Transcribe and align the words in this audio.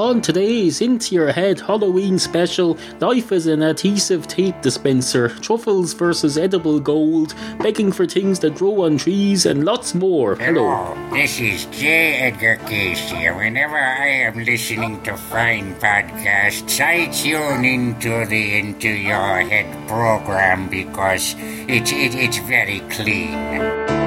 On 0.00 0.22
today's 0.22 0.80
Into 0.80 1.14
Your 1.14 1.30
Head 1.30 1.60
Halloween 1.60 2.18
special, 2.18 2.78
life 3.00 3.32
is 3.32 3.46
an 3.46 3.62
adhesive 3.62 4.26
tape 4.26 4.58
dispenser, 4.62 5.28
truffles 5.28 5.92
versus 5.92 6.38
edible 6.38 6.80
gold, 6.80 7.34
begging 7.58 7.92
for 7.92 8.06
things 8.06 8.38
that 8.38 8.54
grow 8.54 8.86
on 8.86 8.96
trees, 8.96 9.44
and 9.44 9.66
lots 9.66 9.94
more. 9.94 10.36
Hello. 10.36 10.96
This 11.12 11.38
is 11.38 11.66
J. 11.66 12.14
Edgar 12.14 12.56
Case. 12.64 13.12
Whenever 13.12 13.76
I 13.76 14.06
am 14.24 14.42
listening 14.42 15.02
to 15.02 15.18
fine 15.18 15.74
podcasts, 15.74 16.80
I 16.80 17.12
tune 17.12 17.66
into 17.66 18.24
the 18.24 18.58
Into 18.58 18.88
Your 18.88 19.40
Head 19.40 19.86
program 19.86 20.70
because 20.70 21.34
it, 21.68 21.92
it, 21.92 22.14
it's 22.14 22.38
very 22.38 22.80
clean. 22.88 23.99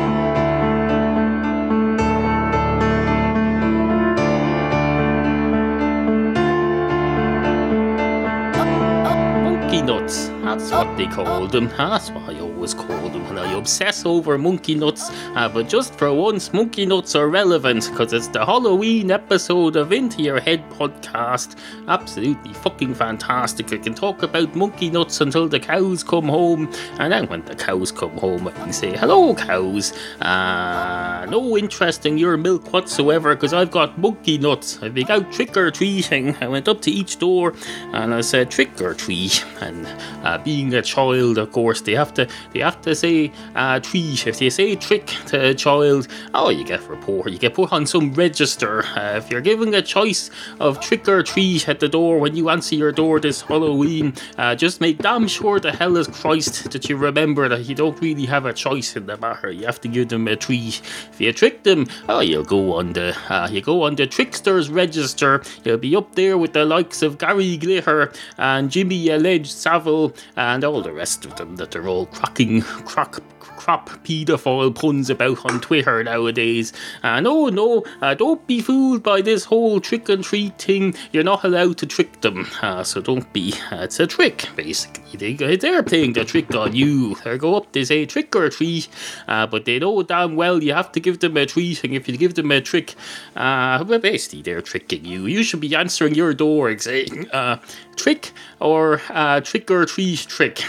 What 10.73 10.97
they 10.97 11.05
call 11.05 11.47
them. 11.47 11.68
That's 11.68 12.09
what 12.09 12.36
I 12.36 12.39
always 12.63 12.73
called. 12.73 13.13
And 13.13 13.39
I 13.39 13.51
obsess 13.57 14.05
over 14.05 14.37
monkey 14.37 14.75
nuts. 14.75 15.09
Uh, 15.35 15.49
but 15.49 15.67
just 15.67 15.95
for 15.95 16.13
once, 16.13 16.53
monkey 16.53 16.86
nuts 16.86 17.13
are 17.13 17.27
relevant 17.27 17.89
because 17.89 18.13
it's 18.13 18.29
the 18.29 18.45
Halloween 18.45 19.11
episode 19.11 19.75
of 19.75 19.91
Into 19.91 20.21
Your 20.21 20.39
Head 20.39 20.63
podcast. 20.69 21.57
Absolutely 21.89 22.53
fucking 22.53 22.93
fantastic. 22.93 23.73
I 23.73 23.77
can 23.79 23.93
talk 23.93 24.23
about 24.23 24.55
monkey 24.55 24.89
nuts 24.89 25.19
until 25.19 25.49
the 25.49 25.59
cows 25.59 26.03
come 26.05 26.29
home. 26.29 26.71
And 26.99 27.11
then 27.11 27.27
when 27.27 27.43
the 27.43 27.55
cows 27.55 27.91
come 27.91 28.17
home, 28.17 28.47
I 28.47 28.51
can 28.51 28.71
say, 28.71 28.95
hello, 28.95 29.36
cows. 29.36 29.91
Uh, 30.21 31.27
no 31.29 31.57
interest 31.57 32.05
in 32.05 32.17
your 32.17 32.38
milk 32.38 32.72
whatsoever 32.72 33.36
because 33.36 33.53
I've 33.53 33.72
got 33.72 33.97
monkey 33.97 34.38
nuts. 34.38 34.80
I've 34.81 34.94
been 34.94 35.11
out 35.11 35.33
trick 35.33 35.58
or 35.58 35.69
treating. 35.69 36.36
I 36.38 36.47
went 36.47 36.69
up 36.69 36.80
to 36.83 36.91
each 36.91 37.19
door 37.19 37.55
and 37.91 38.14
I 38.14 38.22
said, 38.22 38.50
trick 38.50 38.81
or 38.81 38.94
treat. 38.94 39.44
And 39.59 39.86
uh, 40.23 40.38
being 40.38 40.73
a 40.73 40.81
child, 40.81 41.38
of 41.38 41.52
course, 41.52 41.81
they 41.81 41.94
have 41.94 42.14
to 42.14 42.27
they 42.54 42.59
have 42.59 42.82
to 42.82 42.96
say 42.96 43.32
uh, 43.56 43.80
treat. 43.80 44.28
If 44.28 44.40
they 44.40 44.50
say 44.50 44.76
trick 44.76 45.08
to 45.28 45.50
a 45.50 45.54
child, 45.54 46.08
oh, 46.34 46.50
you 46.50 46.64
get 46.64 46.88
report. 46.88 47.32
You 47.32 47.38
get 47.38 47.56
put 47.56 47.72
on 47.72 47.86
some 47.86 48.14
register. 48.14 48.84
Uh, 48.86 49.18
if 49.18 49.30
you're 49.32 49.42
given 49.42 49.73
a 49.73 49.82
choice 49.82 50.30
of 50.60 50.80
trick 50.80 51.08
or 51.08 51.23
treat 51.23 51.68
at 51.68 51.80
the 51.80 51.90
door 51.90 52.20
when 52.20 52.36
you 52.36 52.50
answer 52.50 52.76
your 52.76 52.92
door 52.92 53.20
this 53.20 53.42
Halloween, 53.42 54.14
uh, 54.38 54.56
just 54.56 54.82
make 54.82 55.00
damn 55.00 55.28
sure 55.28 55.60
the 55.60 55.72
hell 55.72 55.98
is 55.98 56.08
Christ 56.08 56.72
that 56.72 56.90
you 56.90 56.98
remember 56.98 57.50
that 57.50 57.66
you 57.66 57.76
don't 57.76 58.00
really 58.02 58.26
have 58.26 58.45
a 58.45 58.54
choice 58.54 58.95
in 58.95 59.06
the 59.06 59.17
matter. 59.17 59.52
You 59.52 59.66
have 59.66 59.82
to 59.82 59.88
give 59.88 60.10
them 60.10 60.28
a 60.28 60.36
treat. 60.36 60.82
If 61.12 61.20
you 61.20 61.34
trick 61.34 61.64
them, 61.64 61.88
oh, 62.08 62.20
you'll 62.20 62.44
go 62.44 62.76
on 62.76 62.94
the 62.94 63.16
uh, 63.30 63.48
you 63.52 63.62
go 63.62 63.84
on 63.84 63.95
the 63.95 64.08
tricksters 64.08 64.70
register. 64.70 65.42
You'll 65.64 65.78
be 65.78 65.95
up 65.95 66.16
there 66.16 66.38
with 66.38 66.54
the 66.54 66.66
likes 66.66 67.02
of 67.02 67.17
Gary 67.17 67.58
Glitter 67.58 68.12
and 68.38 68.70
Jimmy 68.70 69.10
Alleged 69.10 69.52
Savile 69.52 70.14
and 70.36 70.64
all 70.64 70.82
the 70.82 70.94
rest 70.94 71.26
of 71.26 71.36
them 71.36 71.56
that 71.58 71.72
they're 71.72 71.88
all 71.88 72.06
cracking 72.44 72.61
crack 72.86 73.22
crap 73.63 73.88
paedophile 74.03 74.75
puns 74.75 75.09
about 75.09 75.45
on 75.45 75.61
Twitter 75.61 76.03
nowadays. 76.03 76.73
And 77.02 77.25
oh 77.25 77.47
no, 77.47 77.86
uh, 78.02 78.13
don't 78.13 78.45
be 78.45 78.61
fooled 78.61 79.03
by 79.03 79.22
this 79.22 79.45
whole 79.45 79.80
trick 79.80 80.09
and 80.09 80.22
treat 80.22 80.58
thing. 80.59 80.95
You're 81.14 81.23
not 81.23 81.45
allowed 81.45 81.77
to 81.77 81.86
trick 81.86 82.19
them, 82.19 82.45
uh, 82.61 82.83
so 82.83 82.99
don't 82.99 83.31
be. 83.31 83.53
Uh, 83.71 83.83
it's 83.83 84.02
a 84.02 84.08
trick, 84.08 84.49
basically. 84.58 85.36
They, 85.36 85.55
they're 85.55 85.83
playing 85.83 86.14
the 86.14 86.25
trick 86.25 86.53
on 86.53 86.75
you. 86.75 87.16
They 87.23 87.38
go 87.38 87.55
up, 87.55 87.71
they 87.71 87.86
say 87.86 88.05
trick 88.05 88.36
or 88.36 88.49
treat, 88.49 88.89
uh, 89.30 89.47
but 89.47 89.64
they 89.64 89.80
know 89.80 90.03
damn 90.03 90.36
well 90.36 90.61
you 90.61 90.73
have 90.73 90.91
to 90.94 90.99
give 90.99 91.19
them 91.19 91.38
a 91.38 91.45
treat, 91.45 91.83
and 91.86 91.94
if 91.94 92.09
you 92.09 92.17
give 92.17 92.33
them 92.33 92.52
a 92.52 92.59
trick, 92.59 92.95
uh, 93.38 93.83
basically 93.83 94.41
they're 94.41 94.61
tricking 94.61 95.05
you. 95.05 95.25
You 95.25 95.41
should 95.44 95.61
be 95.61 95.73
answering 95.73 96.16
your 96.16 96.33
door 96.33 96.69
and 96.69 96.81
saying 96.81 97.30
uh, 97.31 97.58
trick 97.95 98.33
or 98.59 99.02
uh, 99.09 99.39
trick 99.39 99.71
or 99.71 99.86
treat 99.86 100.19
trick. 100.27 100.64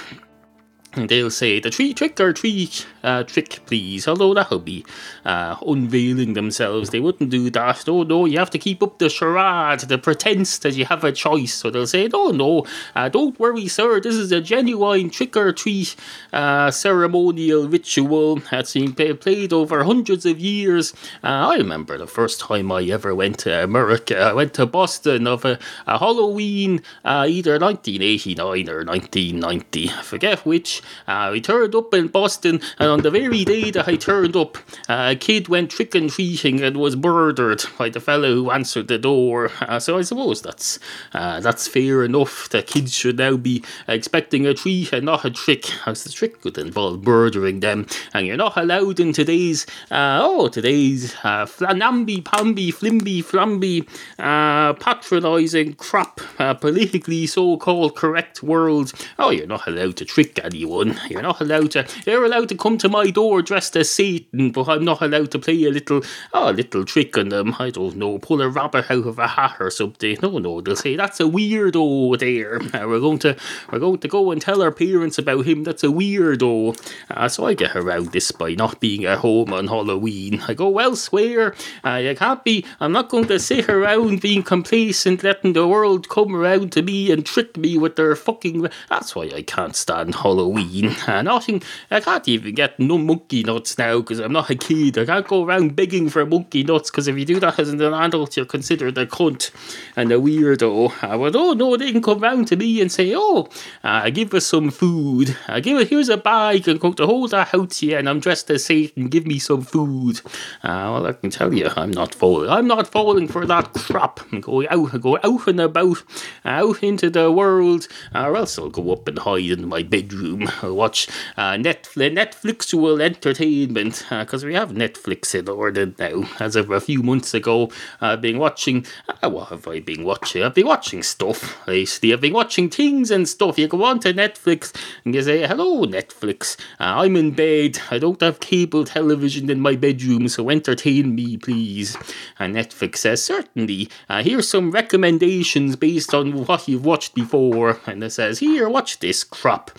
They'll 0.96 1.30
say 1.30 1.60
the 1.60 1.70
tree 1.70 1.92
trick 1.92 2.20
or 2.20 2.32
treat 2.32 2.86
uh, 3.02 3.24
trick, 3.24 3.60
please. 3.66 4.06
Although 4.06 4.34
that'll 4.34 4.60
be 4.60 4.84
uh, 5.24 5.56
unveiling 5.66 6.34
themselves. 6.34 6.90
They 6.90 7.00
wouldn't 7.00 7.30
do 7.30 7.50
that. 7.50 7.84
No, 7.86 8.02
no, 8.02 8.26
you 8.26 8.38
have 8.38 8.50
to 8.50 8.58
keep 8.58 8.82
up 8.82 8.98
the 8.98 9.08
charade, 9.08 9.80
the 9.80 9.98
pretense 9.98 10.58
that 10.58 10.74
you 10.74 10.84
have 10.86 11.04
a 11.04 11.12
choice. 11.12 11.54
So 11.54 11.70
they'll 11.70 11.86
say, 11.86 12.08
no, 12.08 12.30
no, 12.30 12.66
uh, 12.94 13.08
don't 13.08 13.38
worry, 13.38 13.68
sir. 13.68 14.00
This 14.00 14.14
is 14.14 14.32
a 14.32 14.40
genuine 14.40 15.10
trick 15.10 15.36
or 15.36 15.52
treat 15.52 15.96
uh, 16.32 16.70
ceremonial 16.70 17.68
ritual 17.68 18.36
that's 18.50 18.74
been 18.74 19.16
played 19.16 19.52
over 19.52 19.84
hundreds 19.84 20.24
of 20.26 20.38
years. 20.40 20.92
Uh, 21.22 21.48
I 21.52 21.56
remember 21.56 21.98
the 21.98 22.06
first 22.06 22.40
time 22.40 22.70
I 22.70 22.84
ever 22.84 23.14
went 23.14 23.38
to 23.40 23.64
America. 23.64 24.18
I 24.18 24.32
went 24.32 24.54
to 24.54 24.66
Boston 24.66 25.26
of 25.26 25.44
a, 25.44 25.58
a 25.86 25.98
Halloween, 25.98 26.82
uh, 27.04 27.26
either 27.28 27.58
1989 27.58 28.68
or 28.68 28.84
1990. 28.84 29.90
I 29.90 30.02
forget 30.02 30.46
which. 30.46 30.82
Uh, 31.06 31.30
we 31.32 31.40
turned 31.40 31.74
up 31.74 31.92
in 31.94 32.08
Boston, 32.08 32.60
and 32.78 32.88
on 32.88 33.02
the 33.02 33.10
very 33.10 33.44
day 33.44 33.70
that 33.70 33.88
I 33.88 33.96
turned 33.96 34.36
up, 34.36 34.56
uh, 34.88 35.12
a 35.12 35.16
kid 35.16 35.48
went 35.48 35.70
trick 35.70 35.94
and 35.94 36.10
treating 36.10 36.62
and 36.62 36.76
was 36.76 36.96
murdered 36.96 37.64
by 37.78 37.88
the 37.88 38.00
fellow 38.00 38.34
who 38.34 38.50
answered 38.50 38.88
the 38.88 38.98
door. 38.98 39.50
Uh, 39.60 39.78
so 39.78 39.98
I 39.98 40.02
suppose 40.02 40.42
that's 40.42 40.78
uh, 41.12 41.40
that's 41.40 41.68
fair 41.68 42.04
enough. 42.04 42.48
The 42.48 42.62
kids 42.62 42.94
should 42.94 43.18
now 43.18 43.36
be 43.36 43.62
expecting 43.88 44.46
a 44.46 44.54
treat 44.54 44.92
and 44.92 45.06
not 45.06 45.24
a 45.24 45.30
trick, 45.30 45.70
as 45.86 46.04
the 46.04 46.10
trick 46.10 46.44
would 46.44 46.58
involve 46.58 47.04
murdering 47.04 47.60
them. 47.60 47.86
And 48.12 48.26
you're 48.26 48.36
not 48.36 48.56
allowed 48.56 49.00
in 49.00 49.12
today's 49.12 49.66
uh, 49.90 50.20
oh 50.22 50.48
today's 50.48 51.14
uh, 51.24 51.46
flanamby 51.46 52.24
pamby 52.24 52.72
flimby 52.72 53.22
flamby 53.22 53.88
uh, 54.18 54.72
patronising 54.74 55.74
crap 55.74 56.20
uh, 56.38 56.54
politically 56.54 57.26
so-called 57.26 57.96
correct 57.96 58.42
world. 58.42 58.92
Oh, 59.18 59.30
you're 59.30 59.46
not 59.46 59.66
allowed 59.66 59.96
to 59.96 60.04
trick 60.04 60.38
anyone. 60.42 60.73
You're 61.08 61.22
not 61.22 61.40
allowed 61.40 61.72
to. 61.72 61.86
You're 62.06 62.24
allowed 62.24 62.48
to 62.48 62.56
come 62.56 62.78
to 62.78 62.88
my 62.88 63.10
door 63.10 63.42
dressed 63.42 63.76
as 63.76 63.90
Satan, 63.90 64.50
but 64.50 64.68
I'm 64.68 64.84
not 64.84 65.02
allowed 65.02 65.30
to 65.32 65.38
play 65.38 65.64
a 65.64 65.70
little, 65.70 66.02
oh, 66.32 66.50
a 66.50 66.52
little 66.52 66.84
trick 66.84 67.16
on 67.16 67.28
them. 67.28 67.54
I 67.58 67.70
don't 67.70 67.96
know, 67.96 68.18
pull 68.18 68.42
a 68.42 68.48
rabbit 68.48 68.90
out 68.90 69.06
of 69.06 69.18
a 69.18 69.28
hat 69.28 69.56
or 69.60 69.70
something. 69.70 70.18
No, 70.22 70.38
no, 70.38 70.60
they'll 70.60 70.76
say 70.76 70.96
that's 70.96 71.20
a 71.20 71.24
weirdo 71.24 72.18
there. 72.18 72.56
Uh, 72.56 72.88
we're 72.88 73.00
going 73.00 73.18
to, 73.20 73.36
we're 73.70 73.78
going 73.78 73.98
to 73.98 74.08
go 74.08 74.30
and 74.30 74.40
tell 74.40 74.62
our 74.62 74.72
parents 74.72 75.18
about 75.18 75.46
him. 75.46 75.64
That's 75.64 75.84
a 75.84 75.88
weirdo. 75.88 76.76
Uh, 77.10 77.28
so 77.28 77.46
I 77.46 77.54
get 77.54 77.76
around 77.76 78.12
this 78.12 78.32
by 78.32 78.54
not 78.54 78.80
being 78.80 79.04
at 79.04 79.18
home 79.18 79.52
on 79.52 79.68
Halloween. 79.68 80.40
I 80.48 80.54
go 80.54 80.78
elsewhere. 80.78 81.54
Uh, 81.82 82.14
can't 82.16 82.44
be. 82.44 82.64
I'm 82.80 82.92
not 82.92 83.10
going 83.10 83.26
to 83.26 83.38
sit 83.38 83.68
around 83.68 84.20
being 84.20 84.42
complacent, 84.42 85.22
letting 85.22 85.52
the 85.52 85.68
world 85.68 86.08
come 86.08 86.34
around 86.34 86.72
to 86.72 86.82
me 86.82 87.12
and 87.12 87.24
trick 87.26 87.56
me 87.56 87.76
with 87.76 87.96
their 87.96 88.16
fucking. 88.16 88.68
That's 88.88 89.14
why 89.14 89.30
I 89.34 89.42
can't 89.42 89.76
stand 89.76 90.14
Halloween. 90.14 90.63
Uh, 91.06 91.22
nothing. 91.22 91.62
I 91.90 92.00
can't 92.00 92.26
even 92.28 92.54
get 92.54 92.78
no 92.78 92.98
monkey 92.98 93.42
nuts 93.42 93.76
now 93.78 93.98
because 93.98 94.18
I'm 94.18 94.32
not 94.32 94.50
a 94.50 94.54
kid. 94.54 94.98
I 94.98 95.04
can't 95.04 95.26
go 95.26 95.44
around 95.44 95.76
begging 95.76 96.08
for 96.08 96.24
monkey 96.24 96.62
nuts 96.64 96.90
because 96.90 97.08
if 97.08 97.16
you 97.18 97.24
do 97.24 97.40
that 97.40 97.58
as 97.58 97.68
an 97.68 97.80
adult, 97.82 98.36
you're 98.36 98.46
considered 98.46 98.96
a 98.98 99.06
cunt 99.06 99.50
and 99.96 100.10
a 100.10 100.16
weirdo. 100.16 100.92
Uh, 101.02 101.18
but 101.18 101.36
oh 101.36 101.52
no, 101.52 101.76
they 101.76 101.92
can 101.92 102.02
come 102.02 102.20
round 102.20 102.48
to 102.48 102.56
me 102.56 102.80
and 102.80 102.90
say, 102.90 103.12
"Oh, 103.14 103.48
uh, 103.82 104.08
give 104.10 104.32
us 104.34 104.46
some 104.46 104.70
food. 104.70 105.36
Uh, 105.48 105.60
give 105.60 105.78
it. 105.78 105.88
Here's 105.88 106.08
a 106.08 106.16
bag. 106.16 106.64
To 106.64 107.06
hold 107.06 107.30
that 107.30 107.54
out 107.54 107.70
to 107.70 107.86
you, 107.86 107.96
and 107.96 108.08
I'm 108.08 108.20
dressed 108.20 108.50
as 108.50 108.64
Satan. 108.64 109.08
Give 109.08 109.26
me 109.26 109.38
some 109.38 109.62
food." 109.62 110.20
Uh, 110.62 110.88
well, 110.92 111.06
I 111.06 111.12
can 111.12 111.30
tell 111.30 111.52
you, 111.52 111.70
I'm 111.76 111.90
not 111.90 112.14
falling. 112.14 112.50
I'm 112.50 112.66
not 112.66 112.86
falling 112.86 113.28
for 113.28 113.46
that 113.46 113.72
crap. 113.74 114.20
I'm 114.32 114.40
going 114.40 114.68
out. 114.68 114.94
I 114.94 114.98
go 114.98 115.18
out 115.22 115.46
and 115.46 115.60
about, 115.60 116.02
out 116.44 116.82
into 116.82 117.10
the 117.10 117.30
world, 117.30 117.88
or 118.14 118.36
else 118.36 118.58
I'll 118.58 118.70
go 118.70 118.92
up 118.92 119.08
and 119.08 119.18
hide 119.18 119.44
in 119.50 119.68
my 119.68 119.82
bedroom. 119.82 120.48
Watch 120.62 121.08
uh, 121.36 121.52
Netflix, 121.52 122.14
Netflixual 122.14 123.00
entertainment 123.00 124.04
because 124.10 124.44
we 124.44 124.54
have 124.54 124.70
Netflix 124.70 125.34
in 125.34 125.48
order 125.48 125.92
now. 125.98 126.28
As 126.40 126.56
of 126.56 126.70
a 126.70 126.80
few 126.80 127.02
months 127.02 127.34
ago, 127.34 127.70
I've 128.00 128.20
been 128.20 128.38
watching. 128.38 128.86
Uh, 129.22 129.30
what 129.30 129.48
have 129.48 129.66
I 129.68 129.80
been 129.80 130.04
watching? 130.04 130.42
I've 130.42 130.54
been 130.54 130.66
watching 130.66 131.02
stuff 131.02 131.66
lately. 131.66 132.12
I've 132.12 132.20
been 132.20 132.32
watching 132.32 132.70
things 132.70 133.10
and 133.10 133.28
stuff. 133.28 133.58
You 133.58 133.68
go 133.68 133.84
on 133.84 134.00
to 134.00 134.12
Netflix 134.12 134.74
and 135.04 135.14
you 135.14 135.22
say, 135.22 135.46
"Hello, 135.46 135.84
Netflix. 135.84 136.56
Uh, 136.80 137.02
I'm 137.02 137.16
in 137.16 137.32
bed. 137.32 137.78
I 137.90 137.98
don't 137.98 138.20
have 138.20 138.40
cable 138.40 138.84
television 138.84 139.50
in 139.50 139.60
my 139.60 139.76
bedroom, 139.76 140.28
so 140.28 140.50
entertain 140.50 141.14
me, 141.14 141.36
please." 141.36 141.96
And 142.38 142.54
Netflix 142.54 142.98
says, 142.98 143.22
"Certainly. 143.22 143.88
Uh, 144.08 144.22
here's 144.22 144.48
some 144.48 144.70
recommendations 144.70 145.76
based 145.76 146.14
on 146.14 146.44
what 146.46 146.68
you've 146.68 146.84
watched 146.84 147.14
before." 147.14 147.78
And 147.86 148.02
it 148.02 148.10
says, 148.10 148.38
"Here, 148.38 148.68
watch 148.68 148.98
this 149.00 149.24
crap." 149.24 149.70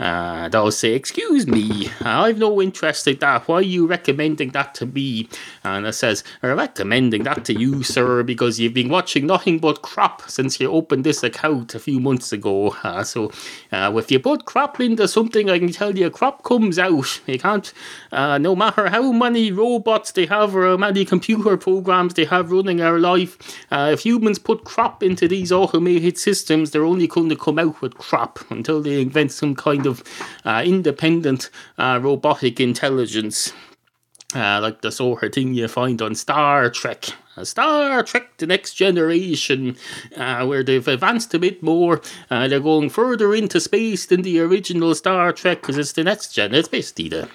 Uh, 0.00 0.48
I'll 0.52 0.70
say, 0.70 0.94
Excuse 0.94 1.46
me, 1.46 1.90
I've 2.00 2.38
no 2.38 2.60
interest 2.60 3.06
in 3.08 3.18
that. 3.18 3.48
Why 3.48 3.56
are 3.56 3.62
you 3.62 3.86
recommending 3.86 4.50
that 4.50 4.74
to 4.76 4.86
me? 4.86 5.28
And 5.64 5.86
it 5.86 5.92
says, 5.94 6.24
I'm 6.42 6.56
recommending 6.56 7.22
that 7.24 7.44
to 7.46 7.58
you, 7.58 7.82
sir, 7.82 8.22
because 8.22 8.58
you've 8.58 8.74
been 8.74 8.88
watching 8.88 9.26
nothing 9.26 9.58
but 9.58 9.82
crap 9.82 10.22
since 10.28 10.60
you 10.60 10.70
opened 10.70 11.04
this 11.04 11.22
account 11.22 11.74
a 11.74 11.78
few 11.78 12.00
months 12.00 12.32
ago. 12.32 12.76
Uh, 12.82 13.04
so 13.04 13.30
uh, 13.70 13.92
if 13.96 14.10
you 14.10 14.18
put 14.18 14.44
crap 14.44 14.80
into 14.80 15.06
something, 15.08 15.50
I 15.50 15.58
can 15.58 15.72
tell 15.72 15.96
you 15.96 16.10
crap 16.10 16.42
comes 16.42 16.78
out. 16.78 17.20
You 17.26 17.38
can't, 17.38 17.72
uh, 18.10 18.38
no 18.38 18.54
matter 18.54 18.88
how 18.88 19.10
many 19.12 19.52
robots 19.52 20.12
they 20.12 20.26
have 20.26 20.54
or 20.54 20.66
how 20.66 20.76
many 20.76 21.04
computer 21.04 21.56
programs 21.56 22.14
they 22.14 22.24
have 22.26 22.52
running 22.52 22.80
our 22.80 22.98
life, 22.98 23.38
uh, 23.70 23.90
if 23.92 24.00
humans 24.00 24.38
put 24.38 24.64
crap 24.64 25.02
into 25.02 25.26
these 25.28 25.50
automated 25.50 26.18
systems, 26.18 26.70
they're 26.70 26.84
only 26.84 27.06
going 27.06 27.28
to 27.28 27.36
come 27.36 27.58
out 27.58 27.80
with 27.80 27.94
crap 27.96 28.38
until 28.50 28.82
they 28.82 29.00
invent 29.00 29.32
some 29.32 29.54
kind 29.54 29.81
of 29.86 30.02
uh, 30.44 30.62
independent 30.64 31.50
uh, 31.78 31.98
robotic 32.02 32.60
intelligence. 32.60 33.52
Uh, 34.34 34.60
like 34.62 34.80
the 34.80 34.90
sort 34.90 35.22
of 35.22 35.32
thing 35.34 35.52
you 35.52 35.68
find 35.68 36.00
on 36.00 36.14
Star 36.14 36.70
Trek. 36.70 37.10
Uh, 37.36 37.44
Star 37.44 38.02
Trek 38.02 38.36
The 38.38 38.46
Next 38.46 38.72
Generation, 38.74 39.76
uh, 40.16 40.46
where 40.46 40.62
they've 40.62 40.88
advanced 40.88 41.34
a 41.34 41.38
bit 41.38 41.62
more. 41.62 42.00
Uh, 42.30 42.48
they're 42.48 42.60
going 42.60 42.88
further 42.88 43.34
into 43.34 43.60
space 43.60 44.06
than 44.06 44.22
the 44.22 44.40
original 44.40 44.94
Star 44.94 45.32
Trek 45.32 45.60
because 45.60 45.76
it's 45.76 45.92
the 45.92 46.04
next 46.04 46.32
gen. 46.32 46.54
It's 46.54 46.68
basically 46.68 47.10
the. 47.10 47.28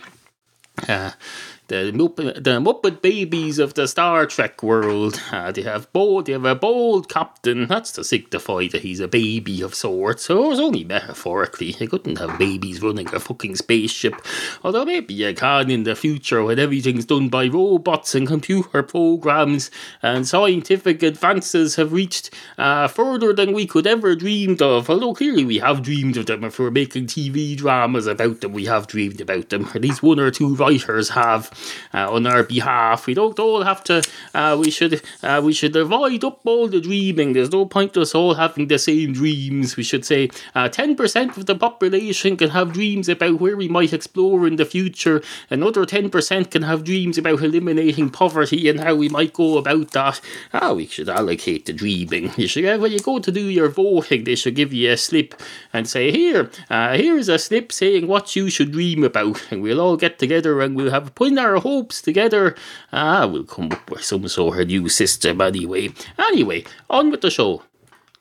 The 1.69 1.91
Muppet, 1.91 2.45
the 2.45 2.61
Muppet 2.61 3.01
babies 3.01 3.59
of 3.59 3.73
the 3.73 3.89
Star 3.89 4.25
Trek 4.25 4.63
world. 4.63 5.21
Uh, 5.33 5.51
they 5.57 5.63
have 5.63 5.91
bold, 5.91 6.27
they 6.27 6.31
have 6.31 6.45
a 6.45 6.55
bold 6.55 7.09
captain. 7.09 7.67
That's 7.67 7.91
to 7.93 8.05
signify 8.05 8.67
that 8.67 8.83
he's 8.83 9.01
a 9.01 9.07
baby 9.09 9.61
of 9.61 9.75
sorts. 9.75 10.23
So 10.23 10.45
it 10.45 10.47
was 10.47 10.59
only 10.61 10.85
metaphorically. 10.85 11.75
You 11.77 11.89
couldn't 11.89 12.19
have 12.19 12.39
babies 12.39 12.81
running 12.81 13.13
a 13.13 13.19
fucking 13.19 13.57
spaceship. 13.57 14.15
Although 14.63 14.85
maybe 14.85 15.13
you 15.13 15.33
can 15.33 15.69
in 15.69 15.83
the 15.83 15.95
future 15.95 16.41
when 16.41 16.57
everything's 16.57 17.03
done 17.03 17.27
by 17.27 17.47
robots 17.47 18.15
and 18.15 18.25
computer 18.25 18.81
programs 18.81 19.69
and 20.01 20.25
scientific 20.25 21.03
advances 21.03 21.75
have 21.75 21.91
reached 21.91 22.33
uh, 22.57 22.87
further 22.87 23.33
than 23.33 23.51
we 23.51 23.67
could 23.67 23.85
ever 23.85 24.15
dreamed 24.15 24.61
of. 24.61 24.89
Although 24.89 25.15
clearly 25.15 25.43
we 25.43 25.57
have 25.57 25.81
dreamed 25.81 26.15
of 26.15 26.27
them. 26.27 26.45
If 26.45 26.59
we're 26.59 26.71
making 26.71 27.07
TV 27.07 27.57
dramas 27.57 28.07
about 28.07 28.39
them, 28.39 28.53
we 28.53 28.65
have 28.67 28.87
dreamed 28.87 29.19
about 29.19 29.49
them. 29.49 29.69
At 29.75 29.81
least 29.81 30.01
one 30.01 30.21
or 30.21 30.31
two 30.31 30.55
writers 30.55 31.09
have 31.09 31.51
on 31.93 32.27
our 32.27 32.43
behalf. 32.43 33.07
We 33.07 33.13
don't 33.13 33.39
all 33.39 33.63
have 33.63 33.83
to. 33.85 34.03
Uh, 34.33 34.57
we 34.59 34.71
should. 34.71 35.01
Uh, 35.23 35.41
we 35.43 35.53
should 35.53 35.73
divide 35.73 36.23
up 36.23 36.39
all 36.45 36.67
the 36.67 36.81
dreaming. 36.81 37.33
There's 37.33 37.51
no 37.51 37.65
point 37.65 37.97
us 37.97 38.15
all 38.15 38.35
having 38.35 38.67
the 38.67 38.79
same 38.79 39.13
dreams. 39.13 39.77
We 39.77 39.83
should 39.83 40.05
say 40.05 40.29
uh, 40.55 40.69
ten 40.69 40.95
percent 40.95 41.37
of 41.37 41.45
the 41.45 41.55
population 41.55 42.37
can 42.37 42.49
have 42.49 42.73
dreams 42.73 43.09
about 43.09 43.39
where 43.39 43.57
we 43.57 43.67
might 43.67 43.93
explore 43.93 44.47
in 44.47 44.55
the 44.55 44.65
future. 44.65 45.21
Another 45.49 45.85
ten 45.85 46.09
percent 46.09 46.51
can 46.51 46.63
have 46.63 46.83
dreams 46.83 47.17
about 47.17 47.41
eliminating 47.41 48.09
poverty 48.09 48.69
and 48.69 48.79
how 48.79 48.95
we 48.95 49.09
might 49.09 49.33
go 49.33 49.57
about 49.57 49.91
that. 49.91 50.21
Ah, 50.53 50.73
we 50.73 50.87
should 50.87 51.09
allocate 51.09 51.65
the 51.65 51.73
dreaming. 51.73 52.31
You 52.37 52.47
should 52.47 52.81
when 52.81 52.91
you 52.91 52.99
go 52.99 53.19
to 53.19 53.31
do 53.31 53.41
your 53.41 53.69
voting, 53.69 54.23
they 54.23 54.35
should 54.35 54.55
give 54.55 54.73
you 54.73 54.91
a 54.91 54.97
slip 54.97 55.35
and 55.73 55.87
say 55.87 56.11
here, 56.11 56.49
uh, 56.69 56.95
here's 56.95 57.29
a 57.29 57.39
slip 57.39 57.71
saying 57.71 58.07
what 58.07 58.35
you 58.35 58.49
should 58.49 58.71
dream 58.71 59.03
about, 59.03 59.41
and 59.51 59.61
we'll 59.61 59.81
all 59.81 59.97
get 59.97 60.19
together 60.19 60.61
and 60.61 60.75
we'll 60.75 60.91
have 60.91 61.13
put 61.15 61.29
in 61.29 61.39
our 61.39 61.46
hopes 61.55 62.01
together. 62.01 62.55
Ah, 62.91 63.25
we'll 63.25 63.45
come 63.45 63.71
up 63.71 63.89
with 63.89 64.03
some 64.03 64.27
sort 64.27 64.59
of 64.59 64.67
new 64.67 64.89
system 64.89 65.41
anyway. 65.41 65.93
Anyway, 66.19 66.65
on 66.89 67.09
with 67.09 67.21
the 67.21 67.31
show 67.31 67.63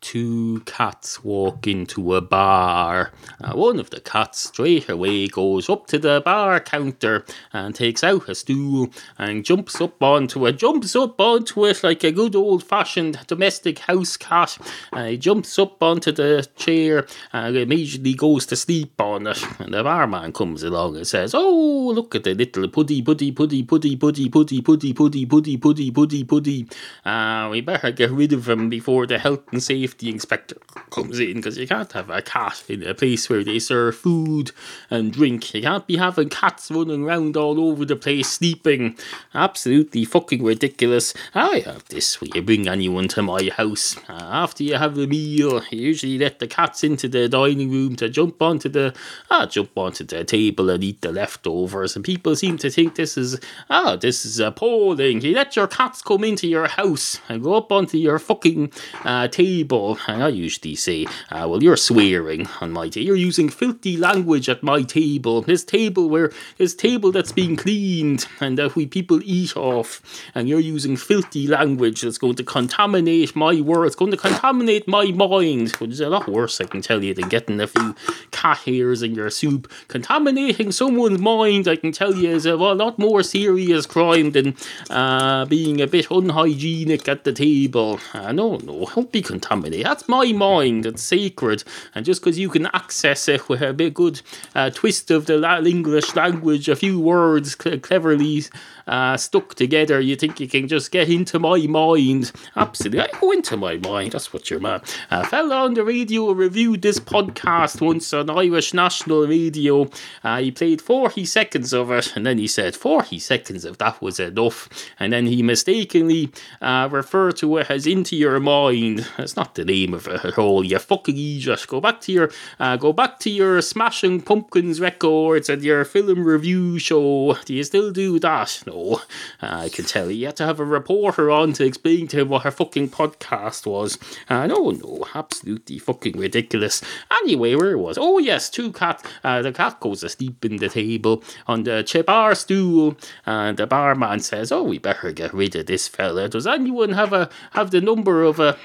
two 0.07 0.63
cats 0.67 1.25
walk 1.25 1.67
into 1.67 2.15
a 2.15 2.21
bar. 2.21 3.13
Uh, 3.57 3.59
one 3.59 3.81
of 3.81 3.91
the 3.91 4.01
cats 4.01 4.49
straight 4.49 4.89
away 4.89 5.27
goes 5.29 5.69
up 5.69 5.87
to 5.89 5.99
the 5.99 6.21
bar 6.25 6.61
counter 6.61 7.25
and 7.53 7.75
takes 7.75 8.05
out 8.05 8.29
a 8.29 8.35
stool 8.35 8.89
and 9.19 9.45
jumps 9.45 9.81
up 9.81 10.03
onto 10.03 10.47
it. 10.47 10.59
Jumps 10.59 10.95
up 10.95 11.21
onto 11.21 11.65
it 11.65 11.83
like 11.83 12.05
a 12.05 12.13
good 12.13 12.37
old 12.37 12.63
fashioned 12.63 13.19
domestic 13.27 13.81
house 13.81 14.17
cat. 14.17 14.59
Uh, 14.93 15.07
he 15.07 15.17
jumps 15.17 15.59
up 15.59 15.83
onto 15.83 16.13
the 16.13 16.47
chair 16.57 17.07
and 17.33 17.57
immediately 17.57 18.15
goes 18.15 18.47
to 18.47 18.57
sleep 18.57 19.01
on 19.01 19.27
it. 19.27 19.43
And 19.59 19.75
the 19.75 19.83
barman 19.83 20.33
comes 20.33 20.63
along 20.63 20.97
and 20.97 21.07
says, 21.07 21.35
Oh, 21.35 21.93
look 21.95 22.15
at 22.15 22.25
the 22.25 22.35
little 22.35 22.69
puddy, 22.69 23.03
puddy, 23.03 23.33
puddy, 23.33 23.63
puddy, 23.63 23.97
puddy, 23.97 24.29
puddy, 24.29 24.63
puddy, 24.63 24.93
puddy, 24.93 25.25
puddy, 25.27 25.57
puddy, 25.57 25.91
puddy, 25.91 26.25
puddy. 26.25 26.69
Uh, 27.05 27.49
we 27.51 27.61
better 27.61 27.91
get 27.91 28.11
rid 28.11 28.33
of 28.33 28.49
him 28.49 28.69
before 28.69 29.07
the 29.07 29.19
health 29.19 29.43
and 29.53 29.63
safety 29.63 30.11
inspector 30.11 30.57
comes 30.91 31.19
in 31.19 31.35
because 31.35 31.57
you 31.59 31.67
can't 31.67 31.93
have 31.93 32.11
a 32.11 32.23
cat 32.23 32.63
in 32.69 32.83
a 32.83 32.95
place 32.95 33.29
where 33.29 33.45
they 33.47 33.59
serve 33.59 33.97
food 33.97 34.53
and 34.91 35.13
drink. 35.13 35.55
You 35.55 35.63
can't 35.63 35.87
be 35.87 35.97
having 35.97 36.29
cats 36.29 36.71
running 36.71 37.05
around 37.05 37.37
all 37.37 37.59
over 37.61 37.85
the 37.85 37.97
place 37.97 38.29
sleeping. 38.29 38.97
Absolutely 39.35 40.05
fucking 40.05 40.43
ridiculous. 40.43 41.15
I 41.35 41.61
have 41.61 41.85
this 41.89 42.21
when 42.21 42.31
you 42.35 42.43
bring 42.43 42.69
anyone 42.69 43.09
to 43.09 43.23
my 43.23 43.51
house. 43.57 43.97
Uh, 44.09 44.13
after 44.13 44.63
you 44.63 44.75
have 44.75 44.99
a 44.99 45.07
meal, 45.07 45.63
you 45.71 45.81
usually 45.81 46.19
let 46.19 46.39
the 46.39 46.47
cats 46.47 46.85
into 46.85 47.09
the 47.09 47.29
dining 47.29 47.71
room 47.71 47.97
to 47.97 48.09
jump 48.09 48.41
onto 48.43 48.69
the 48.69 48.95
ah 49.31 49.47
jump 49.47 49.71
onto 49.77 50.05
the 50.05 50.25
table 50.25 50.71
and 50.71 50.83
eat 50.83 51.01
the 51.01 51.13
leftovers. 51.13 51.97
And 51.97 52.05
people 52.05 52.35
seem 52.37 52.59
to 52.59 52.71
think 52.71 52.95
this 52.95 53.17
is 53.17 53.39
ah 53.71 53.97
this 53.97 54.25
is 54.25 54.41
appalling. 54.41 55.21
You 55.23 55.35
let 55.35 55.57
your 55.57 55.69
cats 55.69 56.03
come 56.03 56.25
into 56.25 56.47
your 56.47 56.69
house 56.69 57.21
and 57.29 57.43
go 57.43 57.55
up 57.55 57.71
onto 57.71 57.99
your 57.99 58.19
fucking 58.19 58.73
uh, 59.05 59.29
table 59.29 59.99
and 60.07 60.23
I 60.23 60.29
usually 60.29 60.75
say, 60.75 61.07
uh, 61.31 61.47
well, 61.49 61.63
you're 61.63 61.77
swearing 61.77 62.49
on 62.61 62.73
my 62.73 62.89
table. 62.89 63.07
You're 63.07 63.17
using 63.17 63.36
filthy 63.39 63.97
language 63.97 64.49
at 64.49 64.63
my 64.63 64.83
table. 64.83 65.43
This 65.43 65.65
table 65.65 66.09
where 66.09 66.33
this 66.59 66.75
table 66.75 67.13
that's 67.13 67.33
being 67.33 67.57
cleaned 67.57 68.27
and 68.41 68.59
that 68.59 68.77
we 68.77 68.87
people 68.87 69.21
eat 69.25 69.57
off, 69.57 70.03
and 70.35 70.49
you're 70.49 70.61
using 70.61 70.97
filthy 70.97 71.47
language 71.47 72.03
that's 72.03 72.19
going 72.19 72.37
to 72.37 72.45
contaminate 72.45 73.35
my 73.35 73.61
world. 73.61 73.87
It's 73.87 73.97
going 73.97 74.11
to 74.11 74.17
contaminate 74.17 74.87
my 74.87 75.07
mind, 75.07 75.73
which 75.77 75.93
is 75.93 76.01
a 76.01 76.09
lot 76.09 76.29
worse, 76.29 76.61
I 76.61 76.65
can 76.65 76.83
tell 76.83 77.03
you, 77.03 77.15
than 77.15 77.29
getting 77.29 77.61
a 77.61 77.67
few 77.67 77.95
cat 78.31 78.59
hairs 78.59 79.03
in 79.03 79.15
your 79.15 79.31
soup. 79.31 79.71
Contaminating 79.89 80.73
someone's 80.73 81.21
mind, 81.21 81.69
I 81.69 81.77
can 81.77 81.93
tell 81.93 82.15
you, 82.15 82.31
is 82.31 82.47
a 82.47 82.57
lot 82.57 82.99
more 82.99 83.23
serious 83.23 83.87
crime 83.87 84.33
than 84.33 84.57
uh, 84.91 85.45
being 85.47 85.81
a 85.81 85.87
bit 85.87 86.11
unhygienic 86.11 87.09
at 87.09 87.25
the 87.25 87.33
table. 87.33 88.01
Uh, 88.13 88.33
no, 88.33 88.57
no, 88.59 88.87
don't 88.95 89.13
be 89.13 89.23
contaminated 89.23 89.87
that's 89.87 90.09
my 90.09 90.33
mind. 90.33 90.85
It's 90.85 91.03
sacred. 91.03 91.65
And 91.95 92.05
just 92.05 92.21
because 92.21 92.39
you 92.39 92.49
can 92.49 92.67
access 92.67 93.26
it 93.29 93.49
with 93.49 93.63
a 93.63 93.73
bit 93.73 93.95
good 93.95 94.21
uh, 94.55 94.71
twist 94.71 95.11
of 95.11 95.27
the 95.27 95.37
English 95.67 96.15
language, 96.15 96.69
a 96.69 96.77
few 96.77 97.01
words 97.01 97.55
cleverly 97.55 98.45
uh, 98.87 99.17
stuck 99.17 99.55
together, 99.55 100.01
you 100.01 100.17
think 100.17 100.41
you 100.41 100.49
can 100.49 100.69
just 100.69 100.91
get 100.91 101.09
into 101.09 101.39
my 101.39 101.67
mind. 101.67 102.33
Absolutely. 102.57 103.01
I 103.01 103.21
go 103.21 103.31
into 103.31 103.57
my 103.57 103.77
mind. 103.77 104.13
That's 104.13 104.33
what 104.33 104.51
you're 104.51 104.61
man. 104.61 104.83
A 105.11 105.25
fella 105.25 105.65
on 105.65 105.75
the 105.75 105.85
radio 105.85 106.33
reviewed 106.33 106.83
this 106.83 106.99
podcast 106.99 107.81
once 107.81 108.13
on 108.13 108.29
Irish 108.29 108.75
National 108.75 109.27
Radio. 109.27 109.89
Uh, 110.23 110.39
he 110.41 110.51
played 110.51 110.83
40 110.83 111.25
seconds 111.25 111.73
of 111.73 111.91
it 111.91 112.17
and 112.17 112.27
then 112.27 112.39
he 112.39 112.47
said 112.47 112.77
40 112.77 113.19
seconds 113.19 113.65
of 113.65 113.79
that 113.79 114.03
was 114.03 114.21
enough. 114.21 114.69
And 114.99 115.13
then 115.13 115.27
he 115.27 115.43
mistakenly 115.43 116.33
uh, 116.61 116.89
referred 116.91 117.37
to 117.39 117.59
it 117.59 117.71
as 117.71 117.87
into 117.87 118.17
your 118.17 118.41
mind. 118.41 119.09
That's 119.17 119.37
not 119.37 119.55
the 119.55 119.65
name 119.65 119.77
name 119.77 119.95
of 119.95 120.07
it 120.09 120.25
at 120.25 120.39
all. 120.39 120.65
You 120.65 120.79
fucking 120.79 121.17
idiot. 121.17 121.67
Go 121.69 121.81
back 121.81 122.01
to 122.03 122.13
your 122.13 122.31
uh, 122.59 122.77
go 122.77 122.93
back 122.93 123.19
to 123.21 123.31
your 123.31 123.61
Smashing 123.61 124.23
Pumpkins 124.23 124.81
records 124.81 125.49
and 125.49 125.63
your 125.63 125.85
film 125.85 126.25
review 126.25 126.79
show. 126.79 127.37
Do 127.45 127.55
you 127.55 127.65
still 127.65 127.91
do 127.93 128.19
that? 128.21 128.63
No, 128.67 128.76
uh, 128.77 128.99
I 129.41 129.69
can 129.69 129.85
tell 129.85 130.11
you. 130.11 130.17
You 130.17 130.27
had 130.27 130.37
to 130.37 130.47
have 130.47 130.61
a 130.61 130.65
reporter 130.65 131.31
on 131.31 131.53
to 131.55 131.65
explain 131.65 132.09
to 132.09 132.21
him 132.21 132.29
what 132.29 132.43
her 132.43 132.51
fucking 132.51 132.91
podcast 132.91 133.67
was. 133.67 133.99
Uh, 134.29 134.47
no, 134.47 134.71
no, 134.71 135.05
absolutely 135.15 135.79
fucking 135.79 136.19
ridiculous. 136.19 136.83
Anyway, 137.11 137.55
where 137.55 137.73
it 137.73 137.79
was? 137.79 137.99
Oh 137.99 138.19
yes, 138.19 138.51
two 138.51 138.73
cat. 138.73 139.05
Uh, 139.25 139.43
the 139.43 139.53
cat 139.53 139.81
goes 139.81 140.03
asleep 140.03 140.45
in 140.45 140.57
the 140.57 140.69
table 140.69 141.23
on 141.47 141.65
the 141.65 142.05
bar 142.07 142.35
stool, 142.35 142.97
and 143.25 143.57
the 143.57 143.67
barman 143.67 144.21
says, 144.21 144.53
"Oh, 144.53 144.63
we 144.63 144.79
better 144.79 145.13
get 145.13 145.35
rid 145.35 145.57
of 145.57 145.67
this 145.67 145.89
fella. 145.89 146.29
Does 146.29 146.47
anyone 146.47 146.93
have 146.93 147.13
a 147.13 147.29
have 147.53 147.71
the 147.71 147.81
number 147.81 148.23
of 148.23 148.41
a?" 148.41 148.57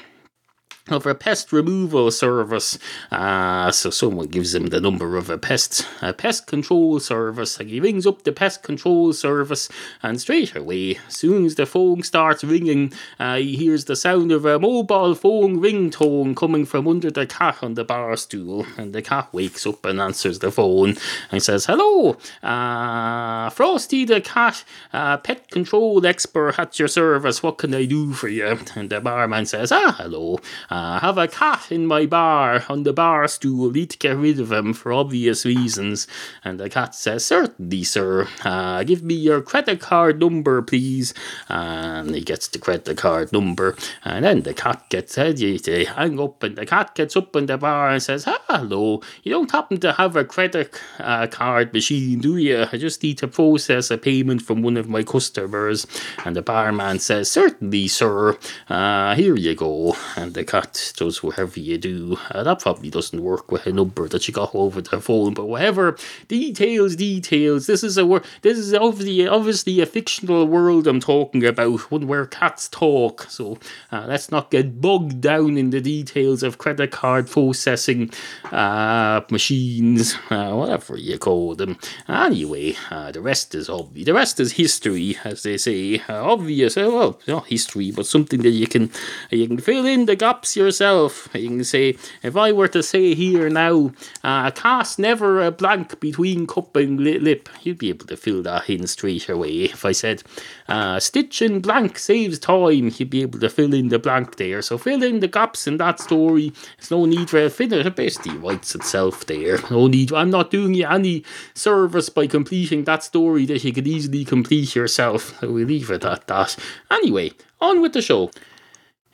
Of 0.90 1.06
a 1.06 1.14
pest 1.14 1.54
removal 1.54 2.10
service. 2.12 2.80
Uh, 3.12 3.72
so 3.72 3.90
someone 3.90 4.28
gives 4.28 4.56
him 4.56 4.68
the 4.68 4.82
number 4.82 5.16
of 5.16 5.30
a 5.30 5.38
pest 5.38 5.88
a 6.02 6.14
pest 6.14 6.48
control 6.48 7.00
service. 7.00 7.60
And 7.60 7.70
he 7.70 7.80
rings 7.80 8.08
up 8.08 8.24
the 8.24 8.32
pest 8.32 8.64
control 8.64 9.14
service, 9.14 9.70
and 10.02 10.20
straight 10.20 10.56
away, 10.56 11.00
soon 11.08 11.46
as 11.46 11.56
the 11.56 11.66
phone 11.66 12.04
starts 12.04 12.44
ringing, 12.44 12.94
uh, 13.20 13.38
he 13.38 13.56
hears 13.56 13.86
the 13.86 13.96
sound 13.96 14.32
of 14.32 14.46
a 14.46 14.60
mobile 14.60 15.16
phone 15.16 15.60
ringtone 15.62 16.36
coming 16.36 16.66
from 16.66 16.88
under 16.88 17.12
the 17.12 17.28
cat 17.28 17.58
on 17.62 17.76
the 17.76 17.84
bar 17.84 18.16
stool. 18.18 18.66
And 18.78 18.94
the 18.94 19.02
cat 19.02 19.30
wakes 19.32 19.68
up 19.68 19.86
and 19.86 20.02
answers 20.02 20.40
the 20.40 20.52
phone 20.52 20.96
and 21.32 21.44
says, 21.44 21.66
"Hello, 21.66 22.18
uh, 22.44 23.50
Frosty 23.52 24.06
the 24.06 24.22
cat, 24.22 24.64
uh, 24.94 25.18
pet 25.18 25.50
control 25.52 26.06
expert 26.06 26.58
at 26.58 26.80
your 26.80 26.88
service. 26.88 27.44
What 27.44 27.60
can 27.60 27.74
I 27.76 27.86
do 27.86 28.14
for 28.14 28.28
you?" 28.28 28.58
And 28.76 28.90
the 28.90 29.00
barman 29.00 29.46
says, 29.46 29.72
"Ah, 29.72 29.96
hello." 29.98 30.40
Uh, 30.72 31.02
have 31.02 31.18
a 31.18 31.28
cat 31.28 31.70
in 31.70 31.86
my 31.86 32.06
bar 32.06 32.64
on 32.70 32.84
the 32.84 32.94
bar 32.94 33.28
stool. 33.28 33.70
Need 33.72 33.90
to 33.90 33.98
get 33.98 34.16
rid 34.16 34.40
of 34.40 34.54
him 34.54 34.74
for 34.74 34.94
obvious 34.94 35.46
reasons. 35.46 36.08
And 36.46 36.62
the 36.62 36.70
cat 36.70 36.96
says, 36.96 37.26
Certainly, 37.26 37.84
sir. 37.84 38.30
Uh, 38.46 38.82
give 38.84 39.04
me 39.04 39.14
your 39.14 39.42
credit 39.42 39.82
card 39.82 40.22
number, 40.22 40.62
please. 40.62 41.14
And 41.50 42.16
he 42.16 42.22
gets 42.22 42.48
the 42.48 42.58
credit 42.58 42.98
card 42.98 43.34
number. 43.34 43.76
And 44.06 44.24
then 44.24 44.44
the 44.44 44.54
cat 44.54 44.86
gets, 44.90 45.16
they 45.16 45.84
hang 45.84 46.22
up, 46.22 46.42
and 46.42 46.56
the 46.56 46.66
cat 46.66 46.96
gets 46.96 47.18
up 47.18 47.36
in 47.36 47.48
the 47.48 47.58
bar 47.58 47.90
and 47.90 48.02
says, 48.02 48.24
Hello, 48.26 49.02
you 49.24 49.32
don't 49.34 49.52
happen 49.52 49.78
to 49.82 49.92
have 49.92 50.16
a 50.16 50.24
credit 50.24 50.74
uh, 51.00 51.28
card 51.28 51.74
machine, 51.74 52.20
do 52.20 52.38
you? 52.38 52.66
I 52.72 52.78
just 52.78 53.04
need 53.04 53.18
to 53.18 53.28
process 53.28 53.92
a 53.92 53.98
payment 53.98 54.42
from 54.42 54.62
one 54.62 54.78
of 54.78 54.88
my 54.88 55.04
customers. 55.04 55.86
And 56.24 56.34
the 56.34 56.42
barman 56.42 57.00
says, 57.00 57.30
Certainly, 57.30 57.90
sir. 57.90 58.38
Uh, 58.70 59.16
here 59.16 59.36
you 59.36 59.54
go. 59.54 59.98
And 60.16 60.34
the 60.34 60.46
cat 60.46 60.61
does 60.98 61.24
whatever 61.24 61.60
you 61.60 61.78
do. 61.78 62.18
Uh, 62.32 62.44
that 62.44 62.60
probably 62.60 62.90
doesn't 62.90 63.22
work 63.22 63.52
with 63.52 63.66
a 63.68 63.74
number 63.74 64.08
that 64.08 64.28
you 64.28 64.34
got 64.34 64.54
over 64.54 64.82
the 64.82 65.02
phone, 65.02 65.34
but 65.34 65.46
whatever. 65.46 65.98
Details, 66.28 66.96
details. 66.96 67.68
This 67.68 67.84
is 67.84 67.98
a 67.98 68.06
wor- 68.06 68.24
This 68.42 68.58
is 68.58 68.74
obviously 68.74 69.28
obviously 69.28 69.80
a 69.82 69.86
fictional 69.86 70.46
world 70.46 70.88
I'm 70.88 71.00
talking 71.00 71.46
about, 71.46 71.92
one 71.92 72.08
where 72.08 72.26
cats 72.26 72.68
talk. 72.70 73.24
So 73.30 73.58
uh, 73.92 74.06
let's 74.08 74.32
not 74.32 74.52
get 74.52 74.82
bogged 74.82 75.22
down 75.22 75.58
in 75.58 75.70
the 75.70 75.82
details 75.82 76.44
of 76.44 76.58
credit 76.58 76.92
card 76.92 77.30
processing 77.30 78.12
uh, 78.52 79.22
machines, 79.30 80.16
uh, 80.30 80.54
whatever 80.54 80.98
you 80.98 81.18
call 81.18 81.56
them. 81.56 81.78
Anyway, 82.08 82.76
uh, 82.90 83.12
the 83.12 83.22
rest 83.22 83.56
is 83.56 83.70
obvious. 83.70 84.06
The 84.06 84.14
rest 84.14 84.40
is 84.40 84.54
history, 84.54 85.18
as 85.24 85.44
they 85.44 85.58
say. 85.58 86.00
Uh, 86.08 86.24
obvious, 86.24 86.76
well, 86.76 87.20
not 87.28 87.48
history, 87.48 87.92
but 87.92 88.06
something 88.06 88.42
that 88.42 88.50
you 88.50 88.68
can 88.68 88.92
you 89.30 89.48
can 89.48 89.58
fill 89.58 89.86
in 89.86 90.06
the 90.06 90.16
gaps 90.16 90.51
yourself. 90.56 91.30
You 91.34 91.48
can 91.48 91.64
say, 91.64 91.98
if 92.24 92.36
I 92.36 92.52
were 92.52 92.68
to 92.70 92.84
say 92.84 93.14
here 93.16 93.50
now, 93.50 93.92
uh, 94.24 94.52
cast 94.52 95.00
never 95.00 95.42
a 95.42 95.52
blank 95.52 96.00
between 96.00 96.48
cup 96.48 96.76
and 96.76 97.00
lip, 97.00 97.50
you'd 97.64 97.78
be 97.78 97.90
able 97.90 98.06
to 98.08 98.18
fill 98.18 98.44
that 98.44 98.70
in 98.70 98.88
straight 98.88 99.30
away. 99.30 99.64
If 99.66 99.86
I 99.86 99.92
said, 99.92 100.24
uh, 100.68 101.00
stitch 101.00 101.42
in 101.42 101.60
blank 101.60 101.98
saves 101.98 102.40
time, 102.40 102.92
you'd 102.98 103.10
be 103.10 103.22
able 103.22 103.40
to 103.40 103.50
fill 103.50 103.74
in 103.74 103.90
the 103.90 104.00
blank 104.00 104.38
there. 104.38 104.62
So 104.62 104.78
fill 104.78 105.04
in 105.04 105.20
the 105.20 105.28
gaps 105.28 105.68
in 105.68 105.78
that 105.78 106.00
story. 106.00 106.54
There's 106.78 106.92
no 106.92 107.06
need 107.06 107.30
for 107.30 107.44
a 107.44 107.50
finish. 107.50 107.86
It 107.86 107.96
basically 107.96 108.38
writes 108.38 108.76
itself 108.76 109.26
there. 109.26 109.60
No 109.70 109.88
need. 109.88 110.12
I'm 110.14 110.30
not 110.30 110.52
doing 110.52 110.74
you 110.74 110.88
any 110.88 111.24
service 111.54 112.10
by 112.10 112.28
completing 112.28 112.84
that 112.86 113.04
story 113.04 113.46
that 113.46 113.64
you 113.64 113.74
could 113.74 113.88
easily 113.88 114.26
complete 114.26 114.76
yourself. 114.76 115.40
So 115.40 115.52
we 115.52 115.66
leave 115.66 115.92
it 115.92 116.06
at 116.06 116.28
that. 116.28 116.58
Anyway, 116.90 117.32
on 117.60 117.82
with 117.82 117.94
the 117.94 118.02
show. 118.02 118.32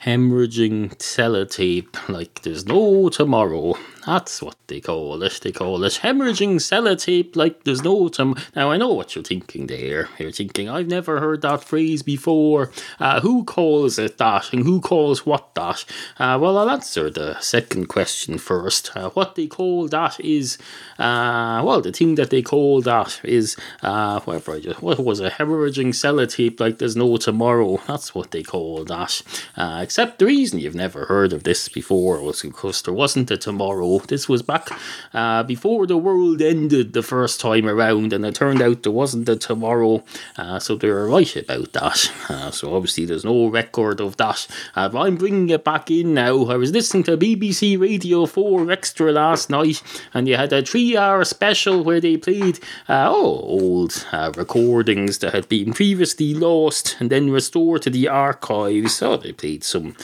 Hemorrhaging 0.06 0.96
sellotape 0.98 2.08
like 2.08 2.44
there's 2.44 2.68
no 2.68 3.10
tomorrow. 3.10 3.76
That's 4.08 4.42
what 4.42 4.56
they 4.68 4.80
call 4.80 5.22
it. 5.22 5.42
They 5.44 5.52
call 5.52 5.84
it 5.84 6.00
hemorrhaging 6.02 6.56
sellotape 6.62 7.36
like 7.36 7.66
there's 7.66 7.84
no 7.84 8.08
time. 8.08 8.36
Now, 8.56 8.72
I 8.72 8.78
know 8.78 8.94
what 8.94 9.14
you're 9.16 9.24
thinking 9.24 9.68
there. 9.68 10.08
You're 10.18 10.32
thinking, 10.32 10.70
I've 10.70 10.88
never 10.88 11.20
heard 11.20 11.42
that 11.42 11.66
phrase 11.66 12.04
before. 12.04 12.72
Uh, 13.02 13.20
who 13.20 13.44
calls 13.44 14.00
it 14.00 14.18
that? 14.18 14.54
And 14.54 14.64
who 14.64 14.80
calls 14.80 15.26
what 15.26 15.54
that? 15.56 15.84
Uh, 16.18 16.40
well, 16.42 16.58
I'll 16.58 16.70
answer 16.70 17.10
the 17.10 17.38
second 17.42 17.88
question 17.88 18.38
first. 18.38 18.96
Uh, 18.96 19.10
what 19.10 19.36
they 19.36 19.46
call 19.46 19.90
that 19.90 20.18
is, 20.22 20.58
uh, 20.98 21.62
well, 21.66 21.82
the 21.82 21.92
thing 21.92 22.16
that 22.16 22.30
they 22.30 22.42
call 22.42 22.82
that 22.84 23.20
is, 23.26 23.58
uh, 23.84 24.22
whatever 24.22 24.54
I 24.54 24.62
just, 24.62 24.82
what 24.82 25.00
was 25.00 25.20
it? 25.20 25.34
Hemorrhaging 25.34 25.90
sellotape 25.90 26.62
like 26.62 26.78
there's 26.78 26.96
no 26.96 27.18
tomorrow. 27.18 27.82
That's 27.88 28.16
what 28.16 28.32
they 28.32 28.44
call 28.44 28.86
that. 28.86 29.22
Uh, 29.58 29.82
except 29.84 30.20
the 30.20 30.28
reason 30.28 30.60
you've 30.60 30.76
never 30.76 31.08
heard 31.08 31.34
of 31.34 31.44
this 31.44 31.68
before 31.68 32.22
was 32.22 32.42
because 32.42 32.82
there 32.84 32.94
wasn't 32.94 33.30
a 33.32 33.36
tomorrow 33.36 33.97
this 34.06 34.30
was 34.30 34.42
back 34.42 34.70
uh, 35.14 35.44
before 35.44 35.88
the 35.88 35.98
world 35.98 36.42
ended 36.42 36.94
the 36.94 37.04
first 37.04 37.40
time 37.40 37.68
around, 37.68 38.14
and 38.14 38.26
it 38.26 38.36
turned 38.36 38.62
out 38.62 38.84
there 38.84 38.92
wasn't 38.92 39.30
a 39.30 39.36
tomorrow, 39.36 40.04
uh, 40.38 40.60
so 40.60 40.76
they 40.76 40.90
were 40.90 41.08
right 41.08 41.36
about 41.36 41.74
that. 41.74 42.12
Uh, 42.28 42.52
so 42.52 42.76
obviously, 42.76 43.06
there's 43.06 43.24
no 43.24 43.48
record 43.48 44.02
of 44.02 44.18
that. 44.18 44.48
Uh, 44.76 44.90
but 44.90 45.00
I'm 45.00 45.16
bringing 45.16 45.50
it 45.50 45.64
back 45.64 45.90
in 45.90 46.14
now. 46.14 46.46
I 46.48 46.58
was 46.58 46.72
listening 46.72 47.04
to 47.04 47.18
BBC 47.18 47.80
Radio 47.80 48.26
4 48.26 48.70
Extra 48.70 49.14
last 49.14 49.50
night, 49.50 49.82
and 50.14 50.28
you 50.28 50.36
had 50.36 50.52
a 50.52 50.62
three 50.62 50.98
hour 50.98 51.24
special 51.24 51.84
where 51.84 52.02
they 52.02 52.18
played 52.18 52.60
uh, 52.90 53.08
oh, 53.10 53.40
old 53.40 54.06
uh, 54.12 54.34
recordings 54.36 55.20
that 55.20 55.34
had 55.34 55.48
been 55.48 55.74
previously 55.74 56.34
lost 56.34 56.98
and 57.00 57.10
then 57.10 57.30
restored 57.30 57.84
to 57.84 57.90
the 57.90 58.10
archives. 58.10 58.96
So 58.96 59.16
they 59.16 59.32
played 59.32 59.64
some 59.64 59.96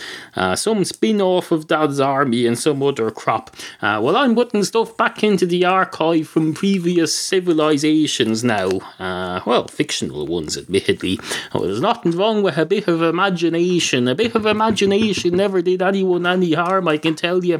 some 0.55 0.85
spin 0.85 1.21
off 1.21 1.51
of 1.51 1.67
Dad's 1.67 1.99
Army 1.99 2.47
and 2.47 2.57
some 2.57 2.81
other 2.81 3.11
crap. 3.11 3.55
Uh, 3.83 3.99
well, 3.99 4.15
I'm 4.15 4.33
putting 4.33 4.63
stuff 4.63 4.95
back 4.95 5.25
into 5.25 5.45
the 5.45 5.65
archive 5.65 6.29
from 6.29 6.53
previous 6.53 7.13
civilizations 7.13 8.41
now. 8.41 8.69
Uh, 8.97 9.41
well, 9.45 9.67
fictional 9.67 10.25
ones, 10.25 10.55
admittedly. 10.55 11.19
Oh, 11.53 11.65
there's 11.65 11.81
nothing 11.81 12.13
wrong 12.13 12.43
with 12.43 12.57
a 12.57 12.65
bit 12.65 12.87
of 12.87 13.01
imagination. 13.01 14.07
A 14.07 14.15
bit 14.15 14.35
of 14.35 14.45
imagination 14.45 15.35
never 15.35 15.61
did 15.61 15.81
anyone 15.81 16.25
any 16.25 16.53
harm, 16.53 16.87
I 16.87 16.97
can 16.97 17.15
tell 17.15 17.43
you. 17.43 17.55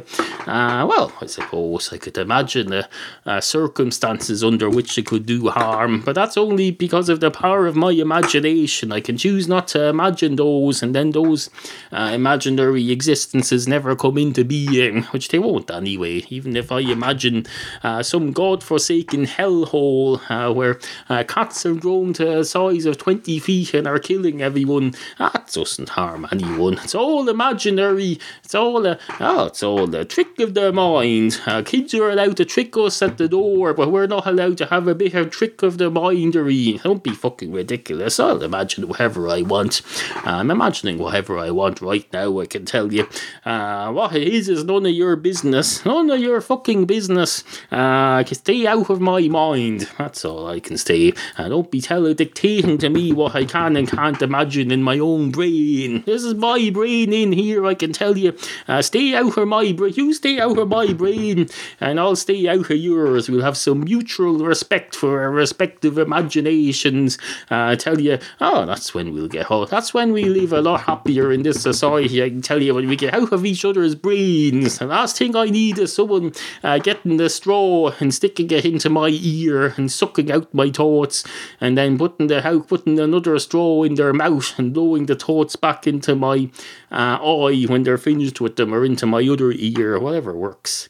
Uh, 0.46 0.86
well, 0.88 1.12
I 1.20 1.26
suppose 1.26 1.92
I 1.92 1.98
could 1.98 2.16
imagine 2.16 2.70
the 2.70 2.88
uh, 3.26 3.42
circumstances 3.42 4.42
under 4.42 4.70
which 4.70 4.96
it 4.96 5.04
could 5.04 5.26
do 5.26 5.50
harm, 5.50 6.00
but 6.00 6.14
that's 6.14 6.38
only 6.38 6.70
because 6.70 7.10
of 7.10 7.20
the 7.20 7.30
power 7.30 7.66
of 7.66 7.76
my 7.76 7.90
imagination. 7.90 8.92
I 8.92 9.00
can 9.00 9.18
choose 9.18 9.46
not 9.46 9.68
to 9.68 9.88
imagine 9.88 10.36
those, 10.36 10.82
and 10.82 10.94
then 10.94 11.10
those 11.10 11.50
uh, 11.92 12.12
imaginary 12.14 12.90
existences 12.90 13.68
never 13.68 13.94
come 13.94 14.16
into 14.16 14.42
being, 14.42 15.02
which 15.12 15.28
they 15.28 15.38
won't 15.38 15.70
anyway 15.70 16.13
even 16.28 16.56
if 16.56 16.70
I 16.72 16.80
imagine 16.80 17.46
uh, 17.82 18.02
some 18.02 18.32
god-forsaken 18.32 19.26
hellhole 19.26 20.20
uh, 20.28 20.52
where 20.52 20.78
uh, 21.08 21.24
cats 21.24 21.62
have 21.64 21.80
grown 21.80 22.12
to 22.14 22.38
a 22.38 22.44
size 22.44 22.86
of 22.86 22.98
20 22.98 23.38
feet 23.38 23.74
and 23.74 23.86
are 23.86 23.98
killing 23.98 24.42
everyone, 24.42 24.94
that 25.18 25.50
doesn't 25.52 25.90
harm 25.90 26.26
anyone. 26.30 26.74
It's 26.74 26.94
all 26.94 27.28
imaginary. 27.28 28.18
It's 28.42 28.54
all 28.54 28.86
a, 28.86 28.98
oh, 29.20 29.46
it's 29.46 29.62
all 29.62 29.94
a 29.94 30.04
trick 30.04 30.38
of 30.40 30.54
the 30.54 30.72
mind. 30.72 31.40
Uh, 31.46 31.62
kids 31.62 31.94
are 31.94 32.10
allowed 32.10 32.36
to 32.38 32.44
trick 32.44 32.76
us 32.76 33.02
at 33.02 33.18
the 33.18 33.28
door, 33.28 33.74
but 33.74 33.90
we're 33.90 34.06
not 34.06 34.26
allowed 34.26 34.58
to 34.58 34.66
have 34.66 34.88
a 34.88 34.94
bit 34.94 35.14
of 35.14 35.30
trick 35.30 35.62
of 35.62 35.78
the 35.78 35.90
mindery. 35.90 36.82
Don't 36.82 37.02
be 37.02 37.10
fucking 37.10 37.52
ridiculous. 37.52 38.20
I'll 38.20 38.42
imagine 38.42 38.88
whatever 38.88 39.28
I 39.28 39.42
want. 39.42 39.82
I'm 40.16 40.50
imagining 40.50 40.98
whatever 40.98 41.38
I 41.38 41.50
want 41.50 41.80
right 41.80 42.06
now, 42.12 42.40
I 42.40 42.46
can 42.46 42.64
tell 42.64 42.92
you. 42.92 43.08
Uh, 43.44 43.92
what 43.92 44.14
it 44.14 44.28
is 44.28 44.48
is 44.48 44.64
none 44.64 44.86
of 44.86 44.92
your 44.92 45.16
business. 45.16 45.84
None 45.84 46.03
of 46.10 46.20
your 46.20 46.40
fucking 46.40 46.86
business. 46.86 47.44
Uh, 47.70 48.24
stay 48.24 48.66
out 48.66 48.90
of 48.90 49.00
my 49.00 49.28
mind. 49.28 49.88
That's 49.98 50.24
all 50.24 50.46
I 50.46 50.60
can 50.60 50.76
say. 50.76 51.12
Uh, 51.36 51.48
don't 51.48 51.70
be 51.70 51.80
telling, 51.80 52.14
dictating 52.14 52.78
to 52.78 52.88
me 52.88 53.12
what 53.12 53.34
I 53.34 53.44
can 53.44 53.76
and 53.76 53.88
can't 53.88 54.20
imagine 54.20 54.70
in 54.70 54.82
my 54.82 54.98
own 54.98 55.30
brain. 55.30 56.02
This 56.06 56.24
is 56.24 56.34
my 56.34 56.70
brain 56.70 57.12
in 57.12 57.32
here, 57.32 57.64
I 57.66 57.74
can 57.74 57.92
tell 57.92 58.16
you. 58.16 58.36
Uh, 58.68 58.82
stay 58.82 59.14
out 59.14 59.36
of 59.36 59.48
my 59.48 59.72
brain. 59.72 59.94
You 59.96 60.12
stay 60.12 60.40
out 60.40 60.58
of 60.58 60.68
my 60.68 60.92
brain, 60.92 61.48
and 61.80 62.00
I'll 62.00 62.16
stay 62.16 62.48
out 62.48 62.70
of 62.70 62.76
yours. 62.76 63.28
We'll 63.28 63.42
have 63.42 63.56
some 63.56 63.80
mutual 63.80 64.38
respect 64.38 64.94
for 64.94 65.22
our 65.22 65.30
respective 65.30 65.98
imaginations. 65.98 67.18
Uh, 67.50 67.72
I 67.72 67.76
tell 67.76 68.00
you, 68.00 68.18
oh, 68.40 68.66
that's 68.66 68.94
when 68.94 69.12
we'll 69.14 69.28
get 69.28 69.46
hot. 69.46 69.70
That's 69.70 69.94
when 69.94 70.12
we 70.12 70.24
live 70.24 70.52
a 70.52 70.60
lot 70.60 70.82
happier 70.82 71.32
in 71.32 71.42
this 71.42 71.62
society. 71.62 72.22
I 72.22 72.28
can 72.28 72.42
tell 72.42 72.62
you 72.62 72.74
when 72.74 72.88
we 72.88 72.96
get 72.96 73.14
out 73.14 73.32
of 73.32 73.46
each 73.46 73.64
other's 73.64 73.94
brains. 73.94 74.78
The 74.78 74.86
last 74.86 75.16
thing 75.16 75.36
I 75.36 75.46
need 75.46 75.78
is 75.78 75.93
someone 75.94 76.32
uh, 76.62 76.78
getting 76.78 77.16
the 77.16 77.28
straw 77.28 77.92
and 78.00 78.12
sticking 78.12 78.50
it 78.50 78.64
into 78.64 78.90
my 78.90 79.08
ear 79.08 79.74
and 79.76 79.90
sucking 79.90 80.30
out 80.30 80.52
my 80.52 80.70
thoughts, 80.70 81.24
and 81.60 81.78
then 81.78 81.98
putting 81.98 82.26
the 82.26 82.42
how 82.42 82.60
putting 82.60 82.98
another 82.98 83.38
straw 83.38 83.82
in 83.82 83.94
their 83.94 84.12
mouth 84.12 84.58
and 84.58 84.74
blowing 84.74 85.06
the 85.06 85.14
thoughts 85.14 85.56
back 85.56 85.86
into 85.86 86.14
my 86.14 86.50
uh, 86.90 87.18
eye 87.22 87.64
when 87.68 87.82
they're 87.82 87.98
finished 87.98 88.40
with 88.40 88.56
them, 88.56 88.74
or 88.74 88.84
into 88.84 89.06
my 89.06 89.22
other 89.26 89.52
ear, 89.52 89.98
whatever 89.98 90.34
works. 90.34 90.88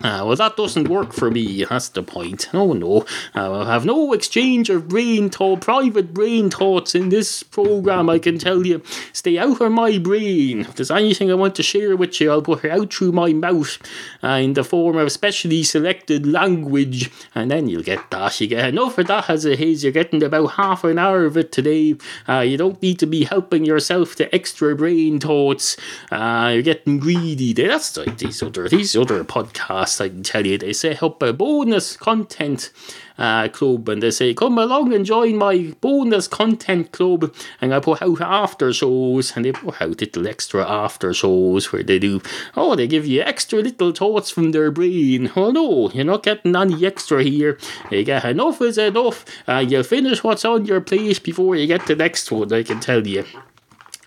Uh, 0.00 0.22
well, 0.24 0.36
that 0.36 0.56
doesn't 0.56 0.86
work 0.86 1.12
for 1.12 1.28
me. 1.28 1.64
That's 1.64 1.88
the 1.88 2.04
point. 2.04 2.48
No, 2.52 2.72
no. 2.72 3.04
Uh, 3.34 3.62
I 3.62 3.72
have 3.72 3.84
no 3.84 4.12
exchange 4.12 4.70
of 4.70 4.86
brain 4.86 5.28
thought, 5.28 5.60
private 5.60 6.14
brain 6.14 6.50
thoughts 6.50 6.94
in 6.94 7.08
this 7.08 7.42
program. 7.42 8.08
I 8.08 8.20
can 8.20 8.38
tell 8.38 8.64
you, 8.64 8.80
stay 9.12 9.38
out 9.38 9.60
of 9.60 9.72
my 9.72 9.98
brain. 9.98 10.60
If 10.60 10.76
there's 10.76 10.92
anything 10.92 11.32
I 11.32 11.34
want 11.34 11.56
to 11.56 11.64
share 11.64 11.96
with 11.96 12.20
you, 12.20 12.30
I'll 12.30 12.42
put 12.42 12.64
it 12.64 12.70
out 12.70 12.94
through 12.94 13.10
my 13.10 13.32
mouth 13.32 13.76
uh, 14.22 14.38
in 14.40 14.52
the 14.52 14.62
form 14.62 14.96
of 14.98 15.10
specially 15.10 15.64
selected 15.64 16.26
language, 16.26 17.10
and 17.34 17.50
then 17.50 17.66
you'll 17.66 17.82
get 17.82 18.08
that. 18.12 18.40
You 18.40 18.46
get 18.46 18.68
enough 18.68 18.98
of 18.98 19.08
that 19.08 19.28
as 19.28 19.44
it 19.44 19.58
is. 19.58 19.82
You're 19.82 19.92
getting 19.92 20.22
about 20.22 20.52
half 20.52 20.84
an 20.84 21.00
hour 21.00 21.24
of 21.24 21.36
it 21.36 21.50
today. 21.50 21.96
Uh, 22.28 22.40
you 22.40 22.56
don't 22.56 22.80
need 22.80 23.00
to 23.00 23.06
be 23.06 23.24
helping 23.24 23.64
yourself 23.64 24.14
to 24.16 24.32
extra 24.32 24.76
brain 24.76 25.18
thoughts. 25.18 25.76
Uh, 26.12 26.52
you're 26.54 26.62
getting 26.62 26.98
greedy. 27.00 27.52
That's 27.52 27.96
like 27.96 28.18
these 28.18 28.40
other 28.44 28.68
these 28.68 28.94
other 28.94 29.24
podcasts 29.24 29.87
I 30.00 30.08
can 30.08 30.22
tell 30.22 30.46
you, 30.46 30.58
they 30.58 30.72
set 30.72 31.02
up 31.02 31.22
a 31.22 31.32
bonus 31.32 31.96
content 31.96 32.70
uh, 33.18 33.48
club 33.48 33.88
and 33.88 34.02
they 34.02 34.10
say, 34.10 34.34
come 34.34 34.58
along 34.58 34.92
and 34.92 35.04
join 35.04 35.36
my 35.36 35.74
bonus 35.80 36.28
content 36.28 36.92
club. 36.92 37.34
And 37.60 37.74
I 37.74 37.80
put 37.80 38.02
out 38.02 38.20
after 38.20 38.72
shows 38.72 39.34
and 39.34 39.44
they 39.44 39.52
put 39.52 39.80
out 39.80 40.00
little 40.00 40.28
extra 40.28 40.68
after 40.68 41.12
shows 41.12 41.72
where 41.72 41.82
they 41.82 41.98
do, 41.98 42.20
oh, 42.56 42.76
they 42.76 42.86
give 42.86 43.06
you 43.06 43.22
extra 43.22 43.60
little 43.60 43.92
thoughts 43.92 44.30
from 44.30 44.52
their 44.52 44.70
brain. 44.70 45.32
Oh 45.34 45.50
no, 45.50 45.90
you're 45.90 46.04
not 46.04 46.22
getting 46.22 46.54
any 46.54 46.86
extra 46.86 47.22
here. 47.22 47.58
You 47.90 48.04
get 48.04 48.24
enough 48.24 48.62
is 48.62 48.78
enough. 48.78 49.24
Uh, 49.48 49.64
you'll 49.66 49.82
finish 49.82 50.22
what's 50.22 50.44
on 50.44 50.66
your 50.66 50.80
plate 50.80 51.22
before 51.22 51.56
you 51.56 51.66
get 51.66 51.86
the 51.86 51.96
next 51.96 52.30
one, 52.30 52.52
I 52.52 52.62
can 52.62 52.80
tell 52.80 53.06
you. 53.06 53.24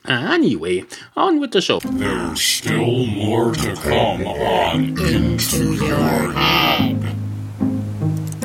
Anyway, 0.05 0.83
on 1.15 1.39
with 1.39 1.51
the 1.51 1.61
show. 1.61 1.79
There's 1.79 2.41
still 2.41 3.05
more 3.05 3.53
to 3.53 3.75
come 3.75 4.25
on 4.25 4.97
Into 4.99 5.73
Your 5.75 6.31
Head. 6.33 7.20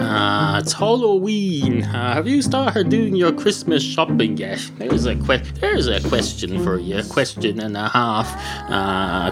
Uh, 0.06 0.60
it's 0.62 0.72
Halloween. 0.72 1.82
Uh, 1.82 2.14
have 2.14 2.28
you 2.28 2.40
started 2.40 2.88
doing 2.88 3.16
your 3.16 3.32
Christmas 3.32 3.82
shopping 3.82 4.36
yet? 4.36 4.60
There's 4.78 5.04
a 5.04 5.16
que- 5.16 5.42
there's 5.60 5.88
a 5.88 6.00
question 6.08 6.62
for 6.62 6.78
you, 6.78 7.02
question 7.10 7.58
and 7.60 7.76
a 7.76 7.88
half. 7.88 8.30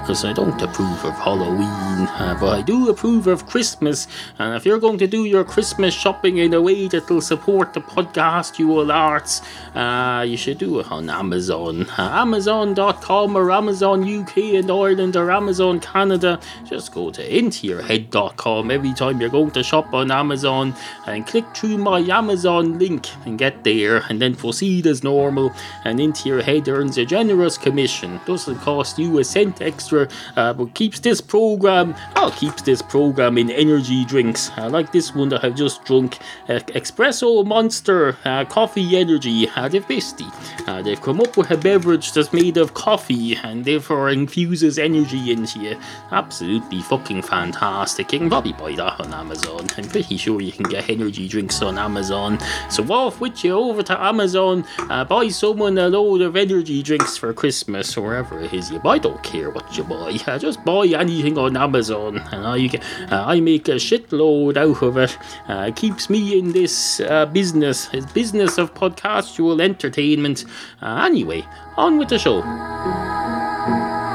Because 0.01 0.25
uh, 0.25 0.31
I 0.31 0.33
don't 0.33 0.61
approve 0.61 1.05
of 1.05 1.15
Halloween, 1.15 2.09
uh, 2.19 2.37
but 2.41 2.59
I 2.59 2.63
do 2.63 2.89
approve 2.89 3.29
of 3.29 3.47
Christmas. 3.47 4.09
And 4.41 4.57
if 4.57 4.67
you're 4.67 4.81
going 4.81 4.99
to 4.99 5.07
do 5.07 5.25
your 5.27 5.45
Christmas 5.45 5.95
shopping 5.95 6.39
in 6.39 6.53
a 6.53 6.61
way 6.61 6.89
that'll 6.89 7.21
support 7.21 7.73
the 7.73 7.81
podcast, 7.81 8.59
you 8.59 8.67
will 8.67 8.91
arts, 8.91 9.43
uh, 9.77 10.25
you 10.27 10.37
should 10.37 10.59
do 10.59 10.81
it 10.81 10.91
on 10.91 11.09
Amazon, 11.09 11.87
uh, 11.97 12.11
Amazon.com 12.23 13.37
or 13.37 13.53
Amazon 13.53 14.03
UK 14.03 14.55
and 14.55 14.69
Ireland 14.71 15.15
or 15.15 15.31
Amazon 15.31 15.79
Canada. 15.79 16.41
Just 16.69 16.93
go 16.93 17.11
to 17.11 17.23
intoyourhead.com 17.23 18.73
every 18.73 18.93
time 18.93 19.21
you're 19.21 19.31
going 19.31 19.53
to 19.53 19.63
shop 19.63 19.95
on 19.95 20.11
Amazon 20.11 20.64
and 21.07 21.27
click 21.27 21.45
through 21.57 21.79
my 21.79 21.99
Amazon 22.01 22.79
link 22.79 23.09
and 23.27 23.39
get 23.39 23.65
there 23.65 24.05
and 24.09 24.23
then 24.23 24.35
proceed 24.35 24.87
as 24.87 25.03
normal 25.03 25.53
and 25.85 25.99
into 25.99 26.29
your 26.29 26.43
head 26.43 26.69
earns 26.69 26.97
a 26.99 27.05
generous 27.05 27.59
commission. 27.59 28.21
Doesn't 28.25 28.59
cost 28.61 28.99
you 28.99 29.19
a 29.19 29.25
cent 29.25 29.61
extra, 29.61 30.09
uh, 30.37 30.53
but 30.53 30.75
keeps 30.75 31.01
this 31.01 31.21
program, 31.21 31.95
oh, 32.17 32.35
keeps 32.39 32.63
this 32.63 32.81
program 32.81 33.37
in 33.37 33.51
energy 33.51 34.05
drinks. 34.05 34.51
Uh, 34.57 34.69
like 34.71 34.93
this 34.93 35.15
one 35.15 35.29
that 35.31 35.45
I've 35.45 35.57
just 35.57 35.85
drunk, 35.85 36.19
uh, 36.49 36.61
Espresso 36.75 37.45
Monster 37.45 38.17
uh, 38.25 38.45
Coffee 38.45 38.97
Energy. 38.97 39.49
Uh, 39.49 39.69
they've 39.69 39.87
basically, 39.87 40.29
uh, 40.67 40.83
they've 40.83 41.01
come 41.01 41.21
up 41.21 41.37
with 41.37 41.51
a 41.51 41.57
beverage 41.57 42.13
that's 42.13 42.33
made 42.33 42.57
of 42.57 42.75
coffee 42.75 43.37
and 43.37 43.65
therefore 43.65 44.11
infuses 44.11 44.79
energy 44.79 45.33
into 45.33 45.59
you. 45.61 45.79
Absolutely 46.13 46.81
fucking 46.83 47.23
fantastic. 47.23 48.13
You 48.13 48.21
can 48.21 48.29
probably 48.29 48.53
buy 48.53 48.73
that 48.77 49.01
on 49.01 49.13
Amazon. 49.13 49.67
I'm 49.77 49.89
pretty 49.89 50.17
sure 50.17 50.41
you 50.41 50.53
can 50.55 50.65
get 50.69 50.89
energy 50.89 51.29
drinks 51.29 51.61
on 51.61 51.79
Amazon. 51.79 52.39
So 52.71 52.83
off 52.85 53.21
with 53.21 53.45
you 53.45 53.53
over 53.53 53.83
to 53.83 54.01
Amazon, 54.01 54.65
uh, 54.91 55.05
buy 55.05 55.29
someone 55.29 55.77
a 55.79 55.89
load 55.89 56.23
of 56.23 56.37
energy 56.37 56.83
drinks 56.83 57.17
for 57.17 57.33
Christmas 57.35 57.97
or 57.97 58.03
wherever 58.03 58.41
it 58.41 58.55
is 58.55 58.71
you 58.71 58.79
buy. 58.79 58.95
I 58.95 58.99
don't 58.99 59.23
care 59.23 59.51
what 59.51 59.77
you 59.77 59.85
buy. 59.85 60.17
Uh, 60.27 60.39
just 60.39 60.65
buy 60.65 60.87
anything 60.87 61.37
on 61.37 61.55
Amazon, 61.55 62.17
and 62.33 62.47
I 62.47 62.67
uh, 63.15 63.25
I 63.27 63.41
make 63.41 63.69
a 63.69 63.73
shitload 63.73 64.57
out 64.57 64.83
of 64.83 64.97
it. 64.97 65.19
Uh, 65.49 65.71
keeps 65.73 66.09
me 66.09 66.39
in 66.39 66.53
this 66.53 67.01
uh, 67.01 67.27
business, 67.27 67.89
this 67.89 68.07
business 68.07 68.57
of 68.57 68.73
podcastual 68.73 69.61
entertainment. 69.61 70.47
Uh, 70.81 71.05
anyway, 71.05 71.45
on 71.77 71.99
with 71.99 72.09
the 72.09 72.19
show. 72.19 72.39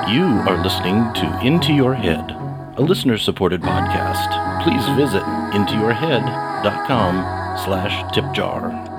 You 0.09 0.25
are 0.49 0.63
listening 0.63 1.13
to 1.13 1.39
Into 1.43 1.73
Your 1.73 1.93
Head, 1.93 2.31
a 2.77 2.81
listener-supported 2.81 3.61
podcast. 3.61 4.48
Please 4.61 4.85
visit 4.97 5.23
intoyourhead.com 5.53 7.15
slash 7.63 8.03
tipjar. 8.13 8.89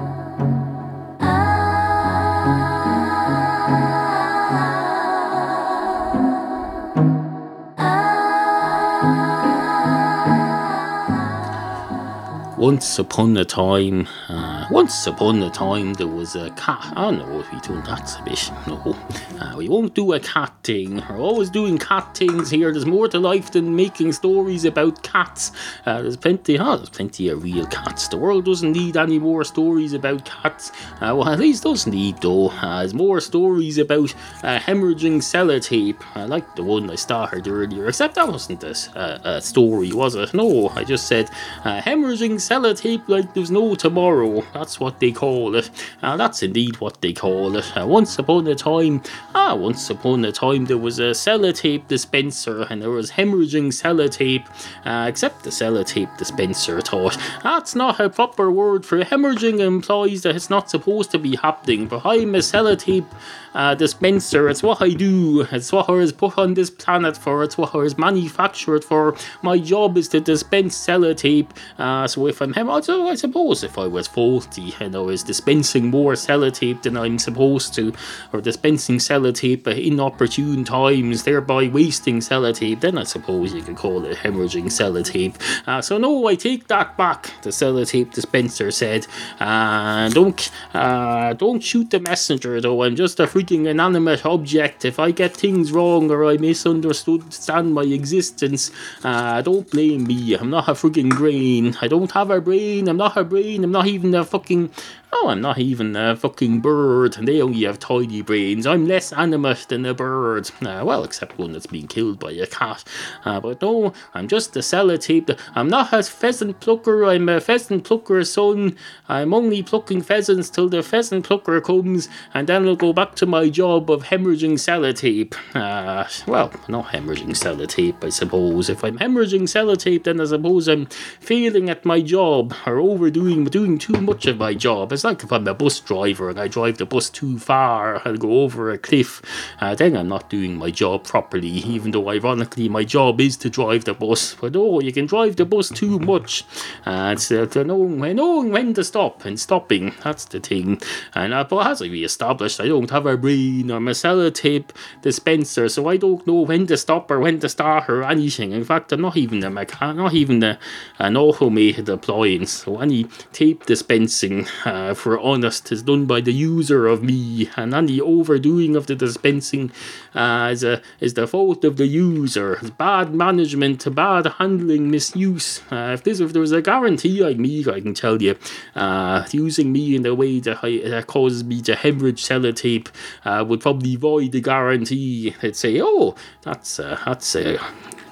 Once 12.57 12.99
upon 12.99 13.37
a 13.37 13.45
time, 13.45 14.07
uh, 14.29 14.60
once 14.71 15.07
upon 15.09 15.43
a 15.43 15.50
time, 15.50 15.95
there 15.95 16.07
was 16.07 16.37
a 16.37 16.50
cat. 16.50 16.93
I 16.97 17.11
don't 17.11 17.19
know 17.19 17.45
we 17.53 17.61
do 17.61 17.75
that 17.83 18.19
a 18.19 18.23
bit. 18.23 18.50
No, 18.67 18.97
uh, 19.41 19.57
we 19.57 19.69
won't 19.69 19.95
do 19.95 20.12
a 20.12 20.21
cat 20.21 20.53
thing. 20.62 21.03
We're 21.09 21.19
always 21.19 21.50
doing 21.50 21.79
cat 21.79 22.17
things 22.17 22.50
here. 22.50 22.71
There's 22.71 22.87
more 22.87 23.09
to 23.09 23.19
life 23.19 23.50
than 23.50 23.75
making 23.75 24.12
stories 24.12 24.65
about 24.65 25.03
cats. 25.03 25.53
Uh, 25.87 26.03
there's 26.03 26.17
plenty. 26.17 26.59
Oh, 26.59 26.77
there's 26.77 26.89
plenty 26.89 27.29
of 27.29 27.43
real 27.43 27.67
cats. 27.67 28.09
The 28.09 28.17
world 28.17 28.45
doesn't 28.45 28.73
need 28.73 28.97
any 28.97 29.19
more 29.19 29.43
stories 29.45 29.93
about 29.93 30.25
cats. 30.25 30.71
Uh, 31.00 31.15
well, 31.17 31.29
at 31.29 31.39
least 31.41 31.65
does 31.65 31.87
need 31.87 32.19
though. 32.23 32.49
Uh, 32.50 32.81
there's 32.81 32.95
more 32.95 33.21
stories 33.21 33.79
about 33.79 34.15
uh, 34.43 34.59
hemorrhaging 34.59 35.19
sellotape. 35.19 36.00
I 36.15 36.25
like 36.27 36.55
the 36.55 36.62
one 36.62 36.89
I 36.91 36.95
started 36.95 37.49
earlier, 37.49 37.89
except 37.89 38.15
that 38.15 38.29
wasn't 38.29 38.62
a 38.62 39.41
story, 39.41 39.93
was 39.93 40.15
it? 40.15 40.33
No, 40.35 40.69
I 40.69 40.85
just 40.85 41.09
said 41.09 41.29
uh, 41.65 41.80
hemorrhaging 41.80 42.35
sellotape 42.35 43.09
like 43.09 43.35
there's 43.35 43.50
no 43.50 43.75
tomorrow. 43.75 44.45
That's 44.60 44.78
what 44.78 45.00
they 45.00 45.10
call 45.10 45.54
it. 45.54 45.70
Uh, 46.02 46.18
that's 46.18 46.42
indeed 46.42 46.82
what 46.82 47.00
they 47.00 47.14
call 47.14 47.56
it. 47.56 47.75
Uh, 47.75 47.86
once 47.86 48.18
upon 48.18 48.46
a 48.46 48.54
time, 48.54 49.02
ah, 49.34 49.54
once 49.54 49.88
upon 49.88 50.23
a 50.26 50.32
time 50.32 50.66
there 50.66 50.76
was 50.76 50.99
a 50.99 51.12
sellotape 51.12 51.88
dispenser 51.88 52.66
and 52.68 52.82
there 52.82 52.90
was 52.90 53.12
hemorrhaging 53.12 53.68
sellotape, 53.68 54.46
uh, 54.84 55.08
except 55.08 55.44
the 55.44 55.50
sellotape 55.50 56.14
dispenser 56.18 56.82
thought 56.82 57.16
that's 57.42 57.75
not 57.75 58.00
a 58.00 58.10
proper 58.10 58.50
word 58.50 58.84
for 58.84 59.02
hemorrhaging 59.02 59.60
implies 59.60 60.20
that 60.25 60.36
it's 60.36 60.50
not 60.50 60.68
supposed 60.68 61.10
to 61.12 61.18
be 61.18 61.36
happening, 61.36 61.86
but 61.86 62.04
I'm 62.04 62.34
a 62.34 62.38
sellotape 62.38 63.06
uh, 63.54 63.75
dispenser. 63.75 64.49
It's 64.49 64.62
what 64.62 64.82
I 64.82 64.90
do. 64.90 65.46
It's 65.50 65.73
what 65.73 65.88
I 65.88 65.92
was 65.92 66.12
put 66.12 66.38
on 66.38 66.54
this 66.54 66.70
planet 66.70 67.16
for. 67.16 67.42
It's 67.42 67.56
what 67.58 67.75
I 67.75 67.78
was 67.78 67.99
manufactured 67.99 68.84
for. 68.84 69.16
My 69.42 69.58
job 69.58 69.96
is 69.96 70.08
to 70.08 70.20
dispense 70.20 70.76
sellotape. 70.76 71.49
Uh, 71.78 72.06
so 72.06 72.26
if 72.26 72.40
I'm 72.40 72.52
hem- 72.52 72.70
I 72.70 73.14
suppose 73.14 73.64
if 73.64 73.78
I 73.78 73.86
was 73.86 74.06
faulty 74.50 74.75
and 74.80 74.95
I 74.95 74.99
was 74.99 75.23
dispensing 75.23 75.91
more 75.91 76.15
sellotape 76.15 76.82
than 76.82 76.97
I'm 76.97 77.19
supposed 77.19 77.75
to, 77.75 77.93
or 78.32 78.41
dispensing 78.41 78.99
sellotape 78.99 79.67
at 79.67 79.78
inopportune 79.78 80.65
times, 80.65 81.25
thereby 81.25 81.69
wasting 81.69 82.21
sellotape, 82.21 82.80
then 82.80 82.99
I 82.99 83.04
suppose 83.04 83.52
you 83.54 83.63
could 83.63 83.76
call 83.76 84.04
it 84.04 84.19
hemorrhaging 84.19 84.67
sellotape. 84.67 85.34
Uh, 85.67 85.80
so 85.80 85.99
no, 85.99 86.26
I 86.26 86.34
take 86.34 86.69
that 86.69 86.97
back. 86.97 87.30
The 87.43 87.50
sellotape 87.50 88.13
dispenser 88.13 88.71
said, 88.71 89.06
uh, 89.39 90.08
"Don't, 90.10 90.50
uh, 90.75 91.34
don't 91.34 91.63
shoot 91.63 91.91
the 91.91 92.00
messenger, 92.00 92.60
though. 92.60 92.82
I'm 92.82 92.97
just 92.97 93.21
a 93.21 93.26
freaking 93.26 93.67
inanimate 93.67 94.25
object. 94.26 94.84
If 94.84 94.99
I 94.99 95.10
get 95.10 95.36
things 95.36 95.73
wrong 95.73 96.10
or 96.10 96.25
I 96.25 96.36
misunderstand 96.36 97.75
my 97.75 97.82
existence, 97.82 98.71
uh, 99.04 99.43
don't 99.43 99.71
blame 99.71 100.04
me. 100.04 100.34
I'm 100.34 100.50
not 100.50 100.69
a 100.69 100.73
freaking 100.73 101.10
brain. 101.10 101.76
I 101.80 101.89
don't 101.89 102.10
have 102.13 102.30
a 102.30 102.41
brain. 102.41 102.89
I'm 102.89 102.97
not 102.97 103.17
a 103.17 103.25
brain. 103.25 103.65
I'm 103.65 103.73
not 103.73 103.86
even 103.86 104.15
a 104.15 104.25
fucking 104.25 104.40
looking 104.41 104.71
Oh, 105.12 105.28
I'm 105.28 105.40
not 105.40 105.58
even 105.58 105.96
a 105.96 106.14
fucking 106.14 106.60
bird. 106.60 107.14
They 107.14 107.42
only 107.42 107.64
have 107.64 107.80
tiny 107.80 108.23
brains. 108.23 108.64
I'm 108.64 108.86
less 108.86 109.12
animate 109.12 109.66
than 109.68 109.84
a 109.84 109.92
bird. 109.92 110.50
Uh, 110.62 110.82
well, 110.84 111.02
except 111.02 111.36
one 111.36 111.52
that's 111.52 111.66
been 111.66 111.88
killed 111.88 112.20
by 112.20 112.30
a 112.32 112.46
cat. 112.46 112.84
Uh, 113.25 113.40
but 113.40 113.60
no, 113.60 113.92
I'm 114.14 114.28
just 114.28 114.56
a 114.56 114.60
sellotape. 114.60 115.36
I'm 115.56 115.68
not 115.68 115.92
a 115.92 116.04
pheasant 116.04 116.60
plucker. 116.60 117.04
I'm 117.04 117.28
a 117.28 117.40
pheasant 117.40 117.84
plucker's 117.84 118.32
son. 118.32 118.76
I'm 119.08 119.34
only 119.34 119.64
plucking 119.64 120.02
pheasants 120.02 120.49
till 120.49 120.68
the 120.68 120.82
pheasant 120.82 121.26
plucker 121.26 121.60
comes, 121.60 122.08
and 122.32 122.46
then 122.46 122.68
I'll 122.68 122.76
go 122.76 122.92
back 122.92 123.16
to 123.16 123.26
my 123.26 123.49
job 123.49 123.90
of 123.90 124.04
hemorrhaging 124.04 124.54
sellotape. 124.54 125.34
Uh, 125.54 126.08
well, 126.26 126.52
not 126.68 126.86
hemorrhaging 126.86 127.30
sellotape, 127.30 128.04
I 128.04 128.10
suppose. 128.10 128.70
If 128.70 128.84
I'm 128.84 128.99
hemorrhaging 128.99 129.42
sellotape, 129.42 130.04
then 130.04 130.20
I 130.20 130.26
suppose 130.26 130.68
I'm 130.68 130.86
failing 130.86 131.68
at 131.68 131.84
my 131.84 132.00
job 132.00 132.54
or 132.64 132.78
overdoing 132.78 133.44
doing 133.46 133.76
too 133.76 134.00
much 134.00 134.26
of 134.26 134.38
my 134.38 134.54
job. 134.54 134.92
It's 135.00 135.04
like 135.06 135.25
if 135.25 135.32
I'm 135.32 135.49
a 135.49 135.54
bus 135.54 135.80
driver 135.80 136.28
and 136.28 136.39
I 136.39 136.47
drive 136.47 136.76
the 136.76 136.84
bus 136.84 137.08
too 137.08 137.39
far, 137.39 138.02
I'll 138.04 138.19
go 138.19 138.43
over 138.43 138.71
a 138.71 138.76
cliff. 138.76 139.23
Uh, 139.58 139.75
then 139.75 139.97
I'm 139.97 140.08
not 140.08 140.28
doing 140.28 140.58
my 140.58 140.71
job 140.71 141.04
properly, 141.04 141.49
even 141.49 141.93
though 141.93 142.10
ironically 142.10 142.69
my 142.69 142.84
job 142.84 143.19
is 143.19 143.39
to 143.39 143.49
drive 143.49 143.86
the 143.86 143.95
bus. 143.95 144.34
But 144.34 144.54
oh, 144.56 144.80
you 144.80 144.93
can 144.93 145.06
drive 145.06 145.36
the 145.36 145.47
bus 145.47 145.71
too 145.71 145.99
much. 146.00 146.45
Uh, 146.84 147.15
it's 147.15 147.32
uh, 147.32 147.47
knowing, 147.63 147.99
knowing 148.15 148.50
when 148.50 148.75
to 148.75 148.84
stop 148.84 149.25
and 149.25 149.41
stopping. 149.41 149.95
That's 150.04 150.26
the 150.26 150.39
thing. 150.39 150.82
And 151.15 151.32
uh, 151.32 151.45
but 151.45 151.67
as 151.67 151.80
we 151.80 152.04
established, 152.04 152.60
I 152.60 152.69
don't 152.69 152.91
have 152.91 153.06
a 153.06 153.17
brain 153.17 153.71
or 153.71 153.78
a 153.78 153.95
sellotape 153.95 154.69
dispenser, 155.00 155.71
so 155.71 155.89
I 155.89 155.97
don't 155.97 156.26
know 156.26 156.43
when 156.43 156.67
to 156.67 156.76
stop 156.76 157.10
or 157.10 157.21
when 157.21 157.41
to 157.41 157.49
start 157.49 157.89
or 157.89 158.02
anything. 158.02 158.52
In 158.52 158.65
fact, 158.65 158.93
I'm 158.93 159.00
not 159.00 159.17
even 159.17 159.43
a 159.45 159.49
mechanic, 159.49 159.97
not 159.97 160.13
even 160.13 160.43
a, 160.43 160.58
an 160.99 161.17
automated 161.17 161.89
appliance. 161.89 162.50
So 162.50 162.80
any 162.80 163.04
tape 163.32 163.65
dispensing 163.65 164.47
uh, 164.67 164.90
We're 165.05 165.21
honest, 165.21 165.73
is 165.73 165.83
done 165.83 166.07
by 166.07 166.21
the 166.21 166.33
user 166.33 166.87
of 166.87 167.03
me, 167.03 167.50
and 167.57 167.75
any 167.75 168.00
overdoing 168.00 168.76
of 168.76 168.87
the 168.87 168.95
dispensing 168.95 169.73
uh, 170.15 170.50
is, 170.53 170.65
a, 170.65 170.83
is 171.00 171.15
the 171.15 171.26
fault 171.26 171.65
of 171.65 171.76
the 171.76 171.87
user. 171.87 172.55
It's 172.55 172.71
bad 172.71 173.15
management, 173.15 173.95
bad 173.95 174.26
handling, 174.39 174.91
misuse. 174.91 175.63
Uh, 175.71 175.93
if 175.95 176.05
this, 176.05 176.21
if 176.21 176.33
there 176.33 176.41
was 176.41 176.53
a 176.53 176.63
guarantee 176.63 177.23
like 177.23 177.39
me, 177.39 177.61
I 177.61 177.81
can 177.81 177.95
tell 177.95 178.21
you, 178.21 178.37
uh, 178.75 179.26
using 179.33 179.73
me 179.73 179.97
in 179.97 180.03
the 180.03 180.15
way 180.15 180.41
that 180.41 181.05
causes 181.07 181.45
me 181.45 181.61
to 181.63 181.75
hemorrhage 181.75 182.23
sellotape 182.23 182.89
uh, 183.25 183.45
would 183.47 183.61
probably 183.61 183.97
void 183.97 184.33
the 184.33 184.41
guarantee. 184.41 185.35
They'd 185.41 185.57
say, 185.57 185.81
"Oh, 185.83 186.15
that's 186.43 186.81
uh, 186.81 186.99
that's." 187.05 187.37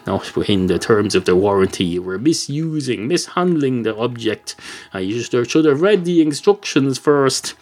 Not 0.08 0.34
within 0.34 0.68
the 0.68 0.78
terms 0.78 1.14
of 1.14 1.26
the 1.26 1.36
warranty. 1.36 1.84
You 1.84 2.00
were 2.00 2.18
misusing, 2.18 3.08
mishandling 3.08 3.82
the 3.82 3.94
object. 3.94 4.56
Uh, 4.94 5.00
you 5.00 5.22
should 5.22 5.66
have 5.66 5.82
read 5.82 6.06
the 6.06 6.22
instructions 6.22 6.98
first. 6.98 7.52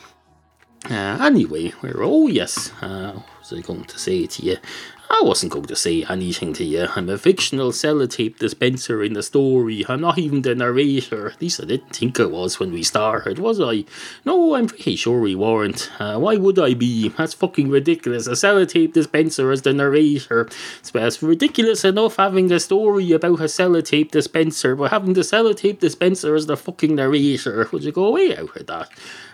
Uh, 0.89 1.19
anyway, 1.21 1.73
we're 1.83 2.05
oh 2.05 2.29
yes, 2.29 2.71
uh, 2.81 3.15
what 3.15 3.41
was 3.41 3.53
I 3.53 3.63
going 3.63 3.87
to 3.87 3.99
say 3.99 4.27
to 4.27 4.43
you? 4.45 4.59
I 5.09 5.23
wasn't 5.23 5.53
going 5.53 5.67
to 5.67 5.77
say 5.77 6.05
anything 6.05 6.53
to 6.55 6.65
you. 6.65 6.89
I'm 6.97 7.09
a 7.09 7.17
fictional 7.17 7.71
sellotape 7.71 8.39
dispenser 8.39 9.05
in 9.05 9.13
the 9.13 9.23
story. 9.23 9.85
I'm 9.89 10.01
not 10.01 10.19
even 10.19 10.43
the 10.43 10.55
narrator. 10.55 11.29
At 11.29 11.41
least 11.41 11.63
I 11.63 11.67
didn't 11.67 11.95
think 11.95 12.19
I 12.19 12.25
was 12.25 12.59
when 12.59 12.73
we 12.73 12.83
started, 12.83 13.39
was 13.39 13.61
I? 13.61 13.85
No, 14.25 14.57
I'm 14.57 14.67
pretty 14.67 14.97
sure 14.97 15.21
we 15.21 15.37
weren't. 15.37 15.91
Uh, 16.01 16.19
why 16.19 16.37
would 16.37 16.59
I 16.59 16.75
be? 16.75 17.09
That's 17.11 17.35
fucking 17.35 17.71
ridiculous. 17.71 18.27
A 18.27 18.33
sellotape 18.33 18.95
dispenser 18.95 19.53
as 19.53 19.63
the 19.63 19.73
narrator. 19.73 20.49
It's, 20.81 20.91
it's 20.93 21.23
ridiculous 21.23 21.85
enough 21.85 22.17
having 22.17 22.51
a 22.51 22.59
story 22.59 23.13
about 23.13 23.41
a 23.41 23.45
sellotape 23.45 24.11
dispenser, 24.11 24.75
but 24.75 24.91
having 24.91 25.13
the 25.13 25.21
sellotape 25.21 25.79
dispenser 25.79 26.35
as 26.35 26.47
the 26.47 26.57
fucking 26.57 26.97
narrator. 26.97 27.69
Would 27.71 27.85
you 27.85 27.93
go 27.93 28.07
away 28.07 28.37
out 28.37 28.57
of 28.57 28.67
that? 28.67 28.91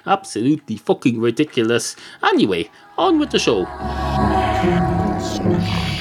Absolutely 0.07 0.77
fucking 0.77 1.19
ridiculous. 1.19 1.97
Anyway, 2.23 2.71
on 2.99 3.19
with 3.19 3.31
the 3.31 3.39
show. 3.39 3.65
Yes. 5.23 5.92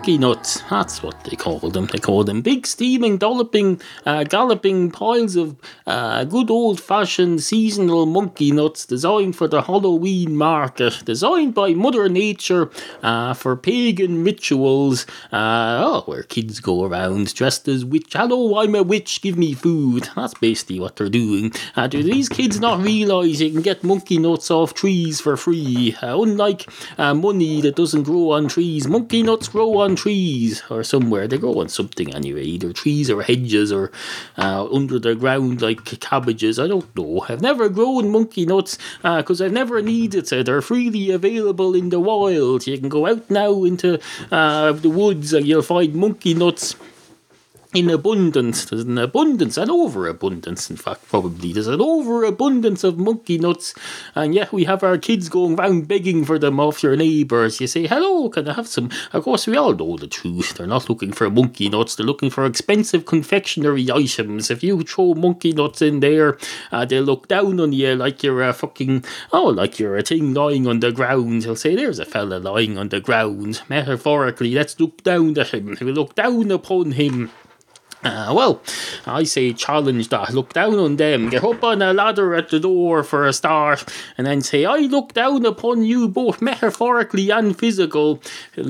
Monkey 0.00 0.16
nuts. 0.16 0.62
That's 0.70 1.02
what 1.02 1.22
they 1.24 1.36
call 1.36 1.58
them. 1.58 1.84
They 1.84 1.98
call 1.98 2.24
them 2.24 2.40
big, 2.40 2.66
steaming, 2.66 3.18
dolloping, 3.18 3.82
uh, 4.06 4.24
galloping 4.24 4.90
piles 4.90 5.36
of 5.36 5.56
uh, 5.86 6.24
good 6.24 6.50
old 6.50 6.80
fashioned 6.80 7.42
seasonal 7.42 8.06
monkey 8.06 8.50
nuts 8.50 8.86
designed 8.86 9.36
for 9.36 9.46
the 9.46 9.60
Halloween 9.60 10.38
market, 10.38 11.02
designed 11.04 11.52
by 11.52 11.74
Mother 11.74 12.08
Nature 12.08 12.70
uh, 13.02 13.34
for 13.34 13.56
pagan 13.56 14.24
rituals. 14.24 15.04
Uh, 15.30 15.84
oh, 15.84 16.02
where 16.06 16.22
kids 16.22 16.60
go 16.60 16.86
around 16.86 17.34
dressed 17.34 17.68
as 17.68 17.84
witch. 17.84 18.14
Hello, 18.14 18.58
I'm 18.58 18.74
a 18.76 18.82
witch, 18.82 19.20
give 19.20 19.36
me 19.36 19.52
food. 19.52 20.08
That's 20.16 20.32
basically 20.32 20.80
what 20.80 20.96
they're 20.96 21.10
doing. 21.10 21.52
Uh, 21.76 21.88
do 21.88 22.02
these 22.02 22.30
kids 22.30 22.58
not 22.58 22.80
realise 22.80 23.40
you 23.40 23.50
can 23.50 23.60
get 23.60 23.84
monkey 23.84 24.16
nuts 24.16 24.50
off 24.50 24.72
trees 24.72 25.20
for 25.20 25.36
free? 25.36 25.94
Uh, 26.00 26.18
unlike 26.22 26.66
money 26.96 27.60
that 27.60 27.76
doesn't 27.76 28.04
grow 28.04 28.30
on 28.30 28.48
trees, 28.48 28.88
monkey 28.88 29.22
nuts 29.22 29.48
grow 29.48 29.76
on 29.80 29.89
trees 29.96 30.62
or 30.70 30.82
somewhere. 30.82 31.26
They 31.26 31.38
grow 31.38 31.60
on 31.60 31.68
something 31.68 32.14
anyway, 32.14 32.42
either 32.42 32.72
trees 32.72 33.10
or 33.10 33.22
hedges 33.22 33.72
or 33.72 33.90
uh, 34.36 34.66
under 34.72 34.98
the 34.98 35.14
ground 35.14 35.62
like 35.62 35.84
cabbages. 36.00 36.58
I 36.58 36.68
don't 36.68 36.94
know. 36.96 37.24
I've 37.28 37.42
never 37.42 37.68
grown 37.68 38.10
monkey 38.10 38.46
nuts 38.46 38.78
because 39.02 39.40
uh, 39.40 39.46
I've 39.46 39.52
never 39.52 39.82
needed 39.82 40.26
to. 40.26 40.42
They're 40.42 40.62
freely 40.62 41.10
available 41.10 41.74
in 41.74 41.90
the 41.90 42.00
wild. 42.00 42.66
You 42.66 42.78
can 42.78 42.88
go 42.88 43.06
out 43.06 43.30
now 43.30 43.64
into 43.64 44.00
uh, 44.30 44.72
the 44.72 44.90
woods 44.90 45.32
and 45.32 45.46
you'll 45.46 45.62
find 45.62 45.94
monkey 45.94 46.34
nuts 46.34 46.76
in 47.72 47.88
abundance. 47.88 48.64
There's 48.64 48.82
an 48.82 48.98
abundance, 48.98 49.56
an 49.56 49.70
overabundance, 49.70 50.70
in 50.70 50.76
fact, 50.76 51.06
probably. 51.08 51.52
There's 51.52 51.68
an 51.68 51.80
overabundance 51.80 52.82
of 52.82 52.98
monkey 52.98 53.38
nuts, 53.38 53.74
and 54.14 54.34
yet 54.34 54.52
we 54.52 54.64
have 54.64 54.82
our 54.82 54.98
kids 54.98 55.28
going 55.28 55.54
round 55.56 55.86
begging 55.86 56.24
for 56.24 56.38
them 56.38 56.58
off 56.58 56.82
your 56.82 56.96
neighbours. 56.96 57.60
You 57.60 57.68
say, 57.68 57.86
Hello, 57.86 58.28
can 58.28 58.48
I 58.48 58.54
have 58.54 58.66
some? 58.66 58.90
Of 59.12 59.24
course, 59.24 59.46
we 59.46 59.56
all 59.56 59.74
know 59.74 59.96
the 59.96 60.08
truth. 60.08 60.54
They're 60.54 60.66
not 60.66 60.88
looking 60.88 61.12
for 61.12 61.30
monkey 61.30 61.68
nuts, 61.68 61.94
they're 61.94 62.06
looking 62.06 62.30
for 62.30 62.44
expensive 62.44 63.06
confectionery 63.06 63.88
items. 63.90 64.50
If 64.50 64.64
you 64.64 64.82
throw 64.82 65.14
monkey 65.14 65.52
nuts 65.52 65.80
in 65.80 66.00
there, 66.00 66.38
uh, 66.72 66.84
they'll 66.84 67.04
look 67.04 67.28
down 67.28 67.60
on 67.60 67.72
you 67.72 67.94
like 67.94 68.22
you're 68.22 68.42
a 68.42 68.52
fucking, 68.52 69.04
oh, 69.32 69.46
like 69.46 69.78
you're 69.78 69.96
a 69.96 70.02
thing 70.02 70.34
lying 70.34 70.66
on 70.66 70.80
the 70.80 70.90
ground. 70.90 71.42
They'll 71.42 71.54
say, 71.54 71.76
There's 71.76 72.00
a 72.00 72.04
fella 72.04 72.36
lying 72.36 72.78
on 72.78 72.88
the 72.88 73.00
ground. 73.00 73.62
Metaphorically, 73.68 74.54
let's 74.54 74.80
look 74.80 75.04
down 75.04 75.38
at 75.38 75.54
him. 75.54 75.76
We 75.80 75.92
look 75.92 76.16
down 76.16 76.50
upon 76.50 76.92
him. 76.92 77.30
Uh, 78.02 78.32
well, 78.34 78.62
I 79.04 79.24
say 79.24 79.52
challenge 79.52 80.08
that. 80.08 80.32
Look 80.32 80.54
down 80.54 80.78
on 80.78 80.96
them. 80.96 81.28
Get 81.28 81.44
up 81.44 81.62
on 81.62 81.82
a 81.82 81.92
ladder 81.92 82.34
at 82.34 82.48
the 82.48 82.58
door 82.58 83.02
for 83.02 83.26
a 83.26 83.32
start, 83.32 83.84
and 84.16 84.26
then 84.26 84.40
say, 84.40 84.64
"I 84.64 84.78
look 84.78 85.12
down 85.12 85.44
upon 85.44 85.82
you 85.84 86.08
both 86.08 86.40
metaphorically 86.40 87.28
and 87.28 87.58
physical, 87.58 88.22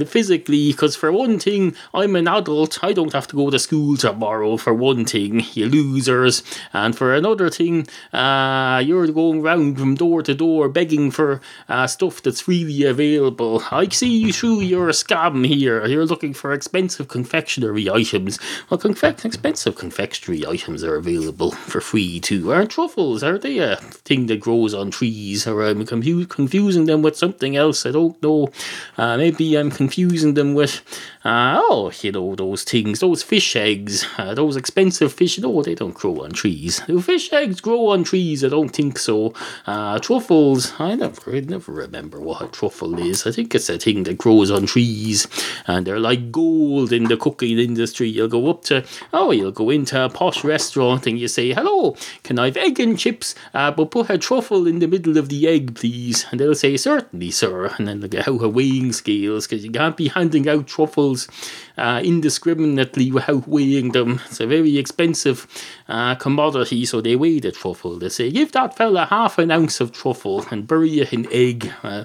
physically. 0.06 0.72
Because 0.72 0.96
for 0.96 1.12
one 1.12 1.38
thing, 1.38 1.76
I'm 1.94 2.16
an 2.16 2.26
adult. 2.26 2.82
I 2.82 2.92
don't 2.92 3.12
have 3.12 3.28
to 3.28 3.36
go 3.36 3.50
to 3.50 3.58
school 3.60 3.96
tomorrow. 3.96 4.56
For 4.56 4.74
one 4.74 5.04
thing, 5.04 5.44
you 5.52 5.68
losers. 5.68 6.42
And 6.72 6.96
for 6.96 7.14
another 7.14 7.50
thing, 7.50 7.86
uh, 8.12 8.82
you're 8.84 9.06
going 9.08 9.42
round 9.42 9.78
from 9.78 9.94
door 9.94 10.22
to 10.24 10.34
door 10.34 10.68
begging 10.68 11.12
for 11.12 11.40
uh, 11.68 11.86
stuff 11.86 12.20
that's 12.20 12.40
freely 12.40 12.82
available. 12.84 13.62
I 13.70 13.86
see 13.88 14.16
you 14.16 14.32
through 14.32 14.62
your 14.62 14.88
scam 14.88 15.46
here. 15.46 15.86
You're 15.86 16.04
looking 16.06 16.34
for 16.34 16.52
expensive 16.52 17.06
confectionery 17.06 17.88
items. 17.88 18.40
Well, 18.68 18.78
confect 18.78 19.19
expensive 19.24 19.76
confectionery 19.76 20.46
items 20.46 20.82
are 20.84 20.96
available 20.96 21.52
for 21.52 21.80
free 21.80 22.20
too. 22.20 22.52
Aren't 22.52 22.70
truffles? 22.70 23.22
Are 23.22 23.38
they 23.38 23.58
a 23.58 23.76
thing 23.76 24.26
that 24.26 24.40
grows 24.40 24.74
on 24.74 24.90
trees? 24.90 25.46
Or 25.46 25.62
I'm 25.64 25.84
confu- 25.86 26.26
confusing 26.26 26.86
them 26.86 27.02
with 27.02 27.16
something 27.16 27.56
else? 27.56 27.86
I 27.86 27.92
don't 27.92 28.20
know. 28.22 28.48
Uh, 28.96 29.16
maybe 29.16 29.56
I'm 29.56 29.70
confusing 29.70 30.34
them 30.34 30.54
with, 30.54 30.82
uh, 31.22 31.60
oh, 31.60 31.92
you 32.00 32.12
know, 32.12 32.34
those 32.34 32.64
things, 32.64 33.00
those 33.00 33.22
fish 33.22 33.54
eggs, 33.54 34.06
uh, 34.16 34.32
those 34.32 34.56
expensive 34.56 35.12
fish. 35.12 35.38
No, 35.38 35.62
they 35.62 35.74
don't 35.74 35.92
grow 35.92 36.24
on 36.24 36.30
trees. 36.30 36.80
Do 36.86 36.98
fish 37.02 37.30
eggs 37.30 37.60
grow 37.60 37.88
on 37.88 38.04
trees? 38.04 38.42
I 38.42 38.48
don't 38.48 38.70
think 38.70 38.98
so. 38.98 39.34
Uh, 39.66 39.98
truffles, 39.98 40.72
I 40.78 40.94
never, 40.94 41.36
I 41.36 41.40
never 41.40 41.72
remember 41.72 42.20
what 42.20 42.40
a 42.40 42.48
truffle 42.48 42.98
is. 42.98 43.26
I 43.26 43.32
think 43.32 43.54
it's 43.54 43.68
a 43.68 43.78
thing 43.78 44.04
that 44.04 44.16
grows 44.16 44.50
on 44.50 44.64
trees 44.64 45.28
and 45.66 45.86
they're 45.86 46.00
like 46.00 46.32
gold 46.32 46.90
in 46.90 47.04
the 47.04 47.18
cooking 47.18 47.58
industry. 47.58 48.08
You'll 48.08 48.28
go 48.28 48.48
up 48.48 48.62
to 48.64 48.86
Oh, 49.12 49.30
you'll 49.30 49.52
go 49.52 49.68
into 49.68 50.02
a 50.02 50.08
posh 50.08 50.42
restaurant 50.42 51.06
and 51.06 51.18
you 51.18 51.28
say, 51.28 51.52
Hello, 51.52 51.96
can 52.22 52.38
I 52.38 52.46
have 52.46 52.56
egg 52.56 52.80
and 52.80 52.98
chips? 52.98 53.34
Uh, 53.52 53.70
but 53.70 53.90
put 53.90 54.08
a 54.08 54.16
truffle 54.16 54.66
in 54.66 54.78
the 54.78 54.88
middle 54.88 55.18
of 55.18 55.28
the 55.28 55.46
egg, 55.46 55.74
please. 55.74 56.24
And 56.30 56.40
they'll 56.40 56.54
say, 56.54 56.78
Certainly, 56.78 57.32
sir. 57.32 57.66
And 57.76 57.86
then 57.86 58.00
they'll 58.00 58.08
get 58.08 58.26
out 58.26 58.42
a 58.42 58.48
weighing 58.48 58.94
scales 58.94 59.46
because 59.46 59.64
you 59.64 59.70
can't 59.70 59.98
be 59.98 60.08
handing 60.08 60.48
out 60.48 60.66
truffles 60.66 61.09
skills 61.16 61.28
uh, 61.80 62.00
indiscriminately 62.04 63.10
without 63.10 63.48
weighing 63.48 63.92
them. 63.92 64.20
It's 64.26 64.40
a 64.40 64.46
very 64.46 64.78
expensive 64.78 65.46
uh, 65.88 66.14
commodity, 66.16 66.84
so 66.84 67.00
they 67.00 67.16
weigh 67.16 67.40
the 67.40 67.52
truffle. 67.52 67.98
They 67.98 68.10
say, 68.10 68.30
Give 68.30 68.52
that 68.52 68.76
fella 68.76 69.06
half 69.06 69.38
an 69.38 69.50
ounce 69.50 69.80
of 69.80 69.92
truffle 69.92 70.44
and 70.50 70.66
bury 70.66 71.00
it 71.00 71.12
in 71.12 71.26
egg. 71.32 71.72
Uh, 71.82 72.04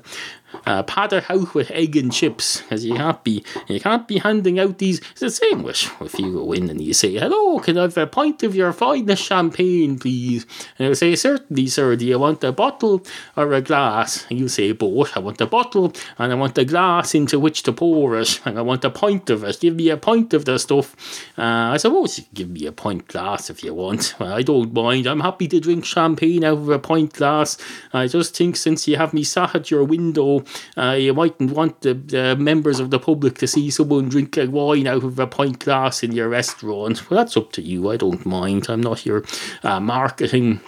uh, 0.65 0.83
patter 0.83 1.23
out 1.29 1.53
with 1.53 1.71
egg 1.71 1.95
and 1.95 2.11
chips, 2.11 2.63
as 2.69 2.85
you 2.85 2.95
can't 2.95 3.23
be 3.23 3.43
you 3.67 3.79
can't 3.79 4.07
be 4.07 4.19
handing 4.19 4.59
out 4.59 4.77
these. 4.77 4.99
It's 5.11 5.19
the 5.19 5.29
same 5.29 5.63
with 5.63 5.91
if 6.01 6.19
you 6.19 6.33
go 6.33 6.51
in 6.51 6.69
and 6.69 6.81
you 6.81 6.93
say, 6.93 7.13
"Hello, 7.15 7.59
can 7.59 7.77
I 7.77 7.83
have 7.83 7.97
a 7.97 8.07
pint 8.07 8.43
of 8.43 8.55
your 8.55 8.73
finest 8.73 9.23
champagne, 9.23 9.99
please?" 9.99 10.45
And 10.77 10.87
they'll 10.87 10.95
say, 10.95 11.15
"Certainly, 11.15 11.67
sir. 11.67 11.95
Do 11.95 12.05
you 12.05 12.19
want 12.19 12.43
a 12.43 12.51
bottle 12.51 13.03
or 13.35 13.53
a 13.53 13.61
glass?" 13.61 14.25
And 14.29 14.39
you 14.39 14.47
say, 14.47 14.71
"Both. 14.71 15.17
I 15.17 15.19
want 15.19 15.41
a 15.41 15.45
bottle 15.45 15.93
and 16.17 16.31
I 16.31 16.35
want 16.35 16.57
a 16.57 16.65
glass 16.65 17.15
into 17.15 17.39
which 17.39 17.63
to 17.63 17.73
pour 17.73 18.17
it, 18.17 18.39
and 18.45 18.57
I 18.57 18.61
want 18.61 18.85
a 18.85 18.89
pint 18.89 19.29
of 19.29 19.43
it. 19.43 19.63
Give 19.65 19.75
me 19.75 19.89
a 19.89 19.97
pint 19.97 20.33
of 20.33 20.45
the 20.45 20.57
stuff." 20.57 20.95
Uh, 21.37 21.73
I 21.75 21.77
suppose 21.77 22.17
you 22.17 22.23
can 22.25 22.33
give 22.33 22.49
me 22.49 22.65
a 22.65 22.71
pint 22.71 23.07
glass 23.07 23.49
if 23.49 23.63
you 23.63 23.73
want. 23.73 24.15
I 24.19 24.41
don't 24.41 24.73
mind. 24.73 25.07
I'm 25.07 25.21
happy 25.21 25.47
to 25.49 25.59
drink 25.59 25.85
champagne 25.85 26.43
out 26.43 26.57
of 26.59 26.69
a 26.69 26.79
pint 26.79 27.13
glass. 27.13 27.57
I 27.93 28.07
just 28.07 28.35
think 28.35 28.55
since 28.55 28.87
you 28.87 28.97
have 28.97 29.13
me 29.13 29.23
sat 29.23 29.55
at 29.55 29.71
your 29.71 29.83
window 29.83 30.43
uh, 30.77 30.91
you 30.91 31.13
mightn't 31.13 31.51
want 31.51 31.81
the, 31.81 32.35
members 32.37 32.79
of 32.79 32.89
the 32.89 32.99
public 32.99 33.37
to 33.37 33.47
see 33.47 33.69
someone 33.69 34.09
drink 34.09 34.37
a 34.37 34.47
wine 34.47 34.87
out 34.87 35.03
of 35.03 35.19
a 35.19 35.27
pint 35.27 35.59
glass 35.59 36.03
in 36.03 36.11
your 36.11 36.29
restaurant. 36.29 37.09
Well, 37.09 37.17
that's 37.17 37.37
up 37.37 37.51
to 37.53 37.61
you. 37.61 37.89
I 37.89 37.97
don't 37.97 38.25
mind. 38.25 38.67
I'm 38.69 38.81
not 38.81 39.05
your 39.05 39.23
uh, 39.63 39.79
marketing 39.79 40.61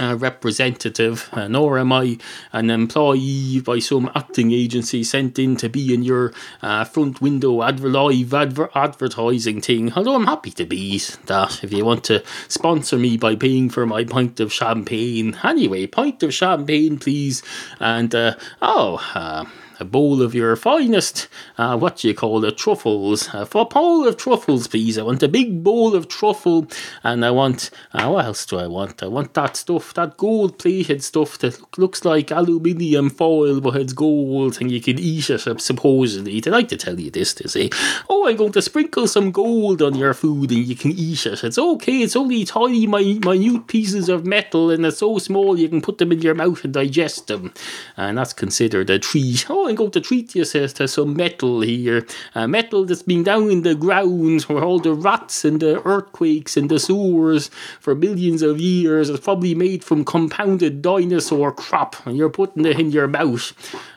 uh, 0.00 0.16
representative, 0.16 1.28
nor 1.48 1.78
am 1.78 1.92
I 1.92 2.18
an 2.52 2.70
employee 2.70 3.60
by 3.60 3.78
some 3.78 4.10
acting 4.14 4.52
agency 4.52 5.04
sent 5.04 5.38
in 5.38 5.56
to 5.56 5.68
be 5.68 5.92
in 5.92 6.02
your 6.02 6.32
uh, 6.62 6.84
front 6.84 7.20
window 7.20 7.62
adver- 7.62 7.88
live 7.88 8.34
adver- 8.34 8.70
advertising 8.74 9.60
thing. 9.60 9.92
Although 9.92 10.14
I'm 10.14 10.26
happy 10.26 10.50
to 10.52 10.64
be 10.64 10.98
that 11.26 11.62
if 11.62 11.72
you 11.72 11.84
want 11.84 12.04
to 12.04 12.22
sponsor 12.48 12.98
me 12.98 13.16
by 13.16 13.36
paying 13.36 13.70
for 13.70 13.86
my 13.86 14.04
pint 14.04 14.40
of 14.40 14.52
champagne. 14.52 15.38
Anyway, 15.42 15.86
pint 15.86 16.22
of 16.22 16.34
champagne, 16.34 16.98
please. 16.98 17.42
And 17.80 18.14
uh, 18.14 18.36
oh, 18.60 19.00
uh, 19.14 19.44
a 19.82 19.84
bowl 19.84 20.22
of 20.22 20.34
your 20.34 20.54
finest, 20.54 21.28
uh, 21.58 21.76
what 21.76 21.96
do 21.96 22.08
you 22.08 22.14
call 22.14 22.44
it, 22.44 22.56
truffles. 22.56 23.28
Uh, 23.34 23.44
for 23.44 23.62
a 23.62 23.64
bowl 23.64 24.06
of 24.06 24.16
truffles, 24.16 24.68
please. 24.68 24.96
I 24.96 25.02
want 25.02 25.22
a 25.24 25.28
big 25.28 25.64
bowl 25.64 25.94
of 25.96 26.06
truffle, 26.06 26.68
and 27.02 27.24
I 27.24 27.32
want, 27.32 27.70
uh, 27.92 28.08
what 28.08 28.24
else 28.24 28.46
do 28.46 28.58
I 28.58 28.68
want? 28.68 29.02
I 29.02 29.08
want 29.08 29.34
that 29.34 29.56
stuff, 29.56 29.92
that 29.94 30.16
gold 30.16 30.58
plated 30.58 31.02
stuff 31.02 31.36
that 31.38 31.58
looks 31.76 32.04
like 32.04 32.30
aluminium 32.30 33.10
foil, 33.10 33.60
but 33.60 33.76
it's 33.76 33.92
gold, 33.92 34.58
and 34.60 34.70
you 34.70 34.80
can 34.80 34.98
eat 35.00 35.28
it, 35.28 35.60
supposedly. 35.60 36.40
They 36.40 36.50
like 36.50 36.68
to 36.68 36.76
tell 36.76 36.98
you 36.98 37.10
this, 37.10 37.34
they 37.34 37.48
say, 37.48 37.70
oh, 38.08 38.28
I'm 38.28 38.36
going 38.36 38.52
to 38.52 38.62
sprinkle 38.62 39.08
some 39.08 39.32
gold 39.32 39.82
on 39.82 39.96
your 39.96 40.14
food, 40.14 40.52
and 40.52 40.64
you 40.64 40.76
can 40.76 40.92
eat 40.92 41.26
it. 41.26 41.42
It's 41.42 41.58
okay, 41.58 42.02
it's 42.02 42.16
only 42.16 42.44
tiny, 42.44 42.86
minute 42.86 43.66
pieces 43.66 44.08
of 44.08 44.24
metal, 44.24 44.70
and 44.70 44.86
it's 44.86 44.98
so 44.98 45.18
small 45.18 45.58
you 45.58 45.68
can 45.68 45.82
put 45.82 45.98
them 45.98 46.12
in 46.12 46.22
your 46.22 46.36
mouth 46.36 46.62
and 46.62 46.72
digest 46.72 47.26
them. 47.26 47.52
And 47.96 48.16
that's 48.16 48.32
considered 48.32 48.88
a 48.88 49.00
treat. 49.00 49.46
Oh, 49.50 49.66
I'm 49.72 49.76
going 49.76 49.90
to 49.92 50.02
treat 50.02 50.34
you 50.34 50.44
says, 50.44 50.74
to 50.74 50.86
some 50.86 51.16
metal 51.16 51.62
here. 51.62 52.06
Uh, 52.34 52.46
metal 52.46 52.84
that's 52.84 53.02
been 53.02 53.22
down 53.22 53.50
in 53.50 53.62
the 53.62 53.74
ground 53.74 54.42
where 54.42 54.62
all 54.62 54.78
the 54.78 54.92
rats 54.92 55.46
and 55.46 55.60
the 55.60 55.82
earthquakes 55.86 56.58
and 56.58 56.68
the 56.68 56.78
sewers 56.78 57.48
for 57.80 57.94
millions 57.94 58.42
of 58.42 58.60
years. 58.60 59.08
It's 59.08 59.24
probably 59.24 59.54
made 59.54 59.82
from 59.82 60.04
compounded 60.04 60.82
dinosaur 60.82 61.52
crap, 61.52 62.06
and 62.06 62.18
you're 62.18 62.28
putting 62.28 62.66
it 62.66 62.78
in 62.78 62.90
your 62.90 63.08
mouth. 63.08 63.54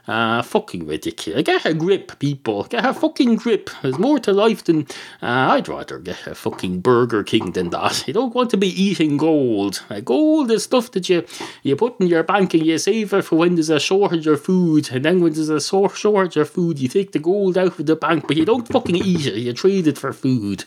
Uh, 0.08 0.42
fucking 0.42 0.86
ridiculous. 0.86 1.44
Get 1.44 1.66
a 1.66 1.74
grip, 1.74 2.20
people. 2.20 2.64
Get 2.66 2.86
a 2.86 2.94
fucking 2.94 3.38
grip. 3.38 3.70
There's 3.82 3.98
more 3.98 4.20
to 4.20 4.32
life 4.32 4.64
than. 4.64 4.82
Uh, 5.22 5.54
I'd 5.54 5.68
rather 5.68 5.98
get 5.98 6.28
a 6.28 6.36
fucking 6.36 6.82
Burger 6.82 7.24
King 7.24 7.54
than 7.54 7.72
that. 7.72 8.08
You 8.08 8.14
don't 8.14 8.36
want 8.36 8.52
to 8.52 8.58
be 8.58 8.68
eating 8.68 9.18
gold. 9.18 9.84
Uh, 9.90 10.02
gold 10.02 10.52
is 10.52 10.64
stuff 10.64 10.92
that 10.92 11.10
you, 11.10 11.26
you 11.64 11.76
put 11.76 12.00
in 12.00 12.08
your 12.08 12.24
bank 12.24 12.54
and 12.54 12.66
you 12.66 12.78
save 12.78 13.14
it 13.14 13.24
for 13.24 13.38
when 13.38 13.56
there's 13.56 13.70
a 13.70 13.80
shortage 13.80 14.28
of 14.28 14.44
food. 14.44 14.92
And 14.92 15.04
then 15.04 15.22
when 15.22 15.34
there's 15.34 15.50
a 15.50 15.60
shortage 15.60 16.38
of 16.38 16.50
food, 16.50 16.80
you 16.80 16.88
take 16.88 17.12
the 17.12 17.20
gold 17.20 17.58
out 17.58 17.80
of 17.80 17.86
the 17.86 17.96
bank, 17.96 18.28
but 18.28 18.38
you 18.38 18.46
don't 18.46 18.68
fucking 18.68 18.96
eat 18.96 19.26
it. 19.26 19.36
You 19.38 19.54
trade 19.54 19.88
it 19.88 19.98
for 19.98 20.14
food. 20.14 20.66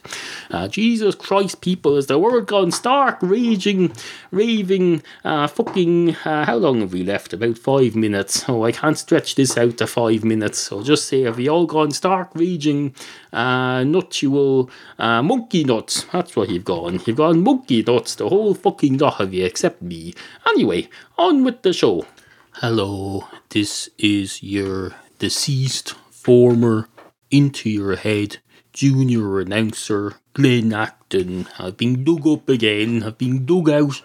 Uh, 0.51 0.67
Jesus 0.67 1.15
Christ, 1.15 1.61
people, 1.61 1.97
is 1.97 2.07
the 2.07 2.19
world 2.19 2.47
gone 2.47 2.73
stark, 2.73 3.19
raging, 3.21 3.93
raving, 4.33 5.03
uh, 5.25 5.47
fucking. 5.47 6.17
Uh, 6.25 6.45
how 6.45 6.57
long 6.57 6.81
have 6.81 6.93
we 6.93 7.05
left? 7.05 7.33
About 7.33 7.57
five 7.59 7.95
minutes. 7.95 8.49
Oh, 8.49 8.65
I 8.65 8.73
can't 8.73 8.99
stretch 8.99 9.28
this 9.35 9.57
out 9.57 9.77
to 9.79 9.87
five 9.87 10.25
minutes. 10.25 10.59
So 10.59 10.83
just 10.83 11.07
say, 11.07 11.23
have 11.23 11.41
you 11.41 11.51
all 11.51 11.67
gone 11.67 11.91
stark 11.91 12.31
raging, 12.35 12.95
uh, 13.33 13.81
nuttual, 13.81 14.71
uh, 14.99 15.23
monkey 15.23 15.65
nuts? 15.65 16.05
That's 16.13 16.37
what 16.37 16.49
you've 16.49 16.65
gone. 16.65 17.01
You've 17.07 17.17
gone 17.17 17.43
monkey 17.43 17.83
nuts, 17.83 18.15
the 18.15 18.29
whole 18.29 18.55
fucking 18.55 18.99
lot 18.99 19.21
of 19.21 19.33
you, 19.35 19.45
except 19.45 19.83
me. 19.83 20.15
Anyway, 20.49 20.89
on 21.17 21.45
with 21.45 21.63
the 21.63 21.73
show. 21.73 22.07
Hello, 22.55 23.27
this 23.51 23.89
is 23.99 24.43
your 24.43 24.95
deceased 25.19 25.95
former 26.11 26.89
into 27.31 27.71
your 27.71 27.97
head 27.97 28.39
junior 28.73 29.41
announcer 29.41 30.15
Glen 30.35 30.73
Acton. 31.09 31.47
I've 31.59 31.77
been 31.77 32.05
dug 32.05 32.27
up 32.27 32.49
again. 32.49 33.03
I've 33.03 33.17
been 33.17 33.47
dug 33.47 33.71
out 33.71 34.03